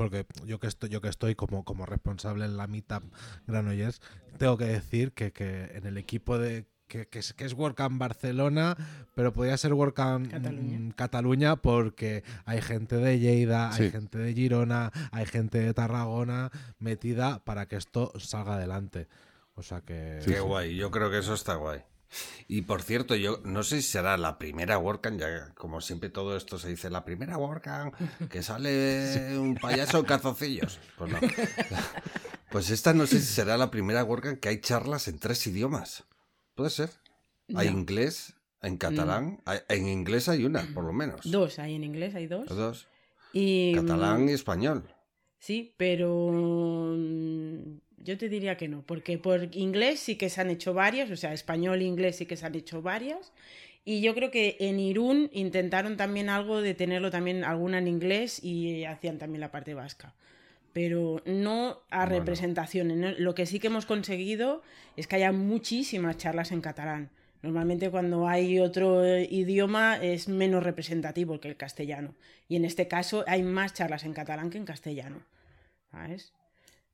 [0.00, 3.02] Porque yo que estoy, yo que estoy como, como responsable en la Meetup
[3.46, 4.00] Granollers,
[4.38, 7.98] tengo que decir que, que en el equipo de que, que es, que es WordCamp
[7.98, 8.78] Barcelona,
[9.14, 10.78] pero podría ser WordCamp Cataluña.
[10.78, 16.50] mm, Cataluña porque hay gente de Lleida, hay gente de Girona, hay gente de Tarragona
[16.78, 19.06] metida para que esto salga adelante.
[19.54, 20.20] O sea que...
[20.24, 21.82] Qué guay, yo creo que eso está guay.
[22.48, 26.36] Y por cierto, yo no sé si será la primera WordCamp, ya como siempre todo
[26.36, 27.94] esto se dice, la primera WordCamp
[28.28, 30.78] que sale un payaso en calzoncillos.
[30.98, 31.18] Pues no.
[32.50, 36.02] Pues esta no sé si será la primera WordCamp que hay charlas en tres idiomas.
[36.56, 36.90] ¿Puede ser?
[37.54, 37.78] Hay No.
[37.78, 41.20] inglés, en catalán, hay- en inglés hay una, por lo menos.
[41.30, 42.48] Dos, hay en inglés, hay dos.
[42.48, 42.88] Dos.
[43.32, 44.92] Y, Catalán y español.
[45.38, 46.30] Sí, pero
[46.96, 51.10] mm, Yo te diría que no, porque por inglés sí que se han hecho varias,
[51.10, 53.32] o sea, español e inglés sí que se han hecho varias.
[53.84, 58.42] Y yo creo que en Irún intentaron también algo de tenerlo también alguna en inglés
[58.42, 60.14] y hacían también la parte vasca.
[60.72, 62.96] Pero no a representaciones.
[62.96, 63.10] ¿no?
[63.12, 64.62] Lo que sí que hemos conseguido
[64.96, 67.10] es que haya muchísimas charlas en catalán.
[67.42, 72.14] Normalmente cuando hay otro idioma es menos representativo que el castellano.
[72.48, 75.22] Y en este caso hay más charlas en catalán que en castellano.
[75.90, 76.32] ¿Sabes?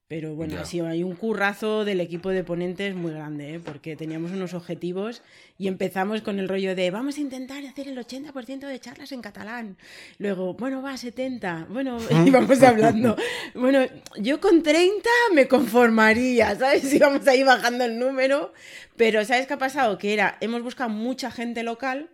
[0.09, 0.61] Pero bueno, Ya.
[0.61, 3.61] ha sido hay un currazo del equipo de ponentes muy grande, ¿eh?
[3.61, 5.21] porque teníamos unos objetivos
[5.59, 9.21] y empezamos con el rollo de vamos a intentar hacer el 80% de charlas en
[9.21, 9.77] catalán.
[10.19, 11.67] Luego, bueno, va, 70.
[11.71, 13.17] Bueno, íbamos hablando.
[13.55, 13.81] Bueno,
[14.19, 16.93] yo con 30 me conformaría, ¿sabes?
[16.95, 18.53] Íbamos ahí bajando el número.
[18.97, 19.99] Pero ¿sabes qué ha pasado?
[19.99, 22.09] Que era, hemos buscado mucha gente local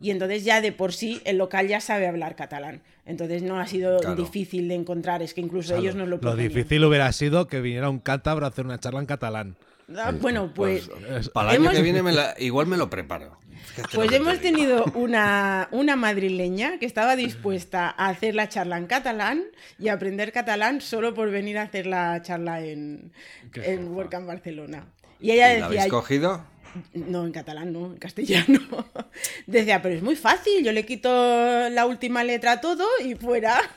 [0.00, 2.82] y entonces ya de por sí el local ya sabe hablar catalán.
[3.06, 4.16] Entonces no ha sido Claro.
[4.16, 6.48] difícil de encontrar, es que incluso ellos nos lo Lo proponían.
[6.48, 9.56] difícil hubiera sido que viniera un cántabro a hacer una charla en catalán.
[9.96, 12.90] Ah, bueno, pues, Es- Para el año Hemos- que viene me la- igual me lo
[12.90, 13.38] preparo.
[13.74, 18.76] Fíjate lo pues hemos tenido una, una madrileña que estaba dispuesta a hacer la charla
[18.76, 19.44] en catalán
[19.78, 23.12] y a aprender catalán solo por venir a hacer la charla en,
[23.52, 23.90] Qué en jefa.
[23.90, 24.86] WordCamp Barcelona.
[25.20, 26.44] Y ella ¿Y ¿La habéis cogido?
[26.94, 28.60] No, en catalán, no, en castellano.
[29.46, 31.08] Decía, pero es muy fácil, yo le quito
[31.70, 33.58] la última letra a todo y fuera.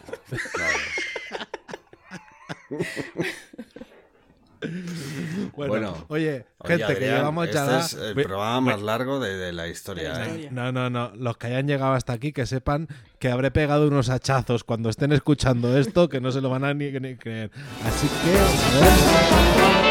[5.55, 6.05] Bueno, Bueno.
[6.09, 7.61] oye, Oye, gente, que Adrián, llevamos ya.
[7.61, 10.13] Este la- es el Ve- programa más largo de, de la historia.
[10.13, 10.27] De la ¿eh?
[10.27, 10.51] historia.
[10.51, 11.11] No, no, no.
[11.15, 12.87] Los que hayan llegado hasta aquí, que sepan
[13.17, 16.75] que habré pegado unos hachazos cuando estén escuchando esto, que no se lo van a
[16.75, 17.49] ni, ni creer.
[17.83, 19.90] Así que.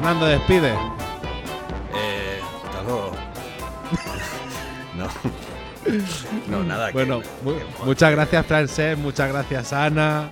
[0.00, 0.70] Fernando, despide.
[1.94, 3.12] Eh, hasta luego.
[4.96, 5.06] no.
[6.48, 6.86] No, nada.
[6.88, 8.96] que- Bueno, mu- que- muchas gracias, Francés.
[8.96, 10.30] Muchas gracias, Ana.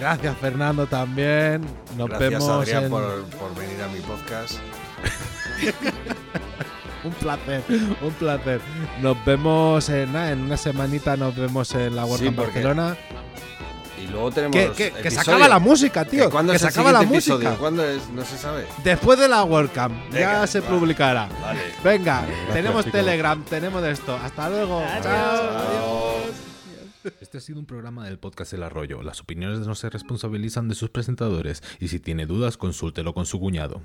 [0.00, 1.62] Gracias, Fernando, también.
[1.98, 2.90] Nos Gracias, vemos Adrián, en.
[2.90, 4.54] por, por venir a mi podcast.
[7.04, 7.62] Un placer,
[8.02, 8.60] un placer.
[9.00, 11.16] Nos vemos en, en una semanita.
[11.16, 12.96] Nos vemos en la World Sí, Barcelona.
[14.02, 14.54] Y luego tenemos.
[14.56, 16.24] Que, que- que se acaba la música, tío.
[16.24, 17.56] ¿Que ¿Cuándo que es se acaba la música.
[17.56, 18.08] ¿Cuándo es?
[18.10, 18.66] No se sabe.
[18.84, 20.68] Después de la WordCamp, ya se va.
[20.68, 21.28] publicará.
[21.40, 21.60] Vale.
[21.84, 22.84] Venga, Gracias, tenemos.
[22.86, 24.14] Telegram, tenemos esto.
[24.16, 24.78] Hasta luego.
[24.80, 25.02] Adiós.
[25.02, 26.14] Chao.
[27.20, 29.02] Este ha sido un programa del podcast El Arroyo.
[29.02, 33.38] Las opiniones no se responsabilizan de sus presentadores y si tiene dudas consúltelo con su
[33.40, 33.80] cuñado.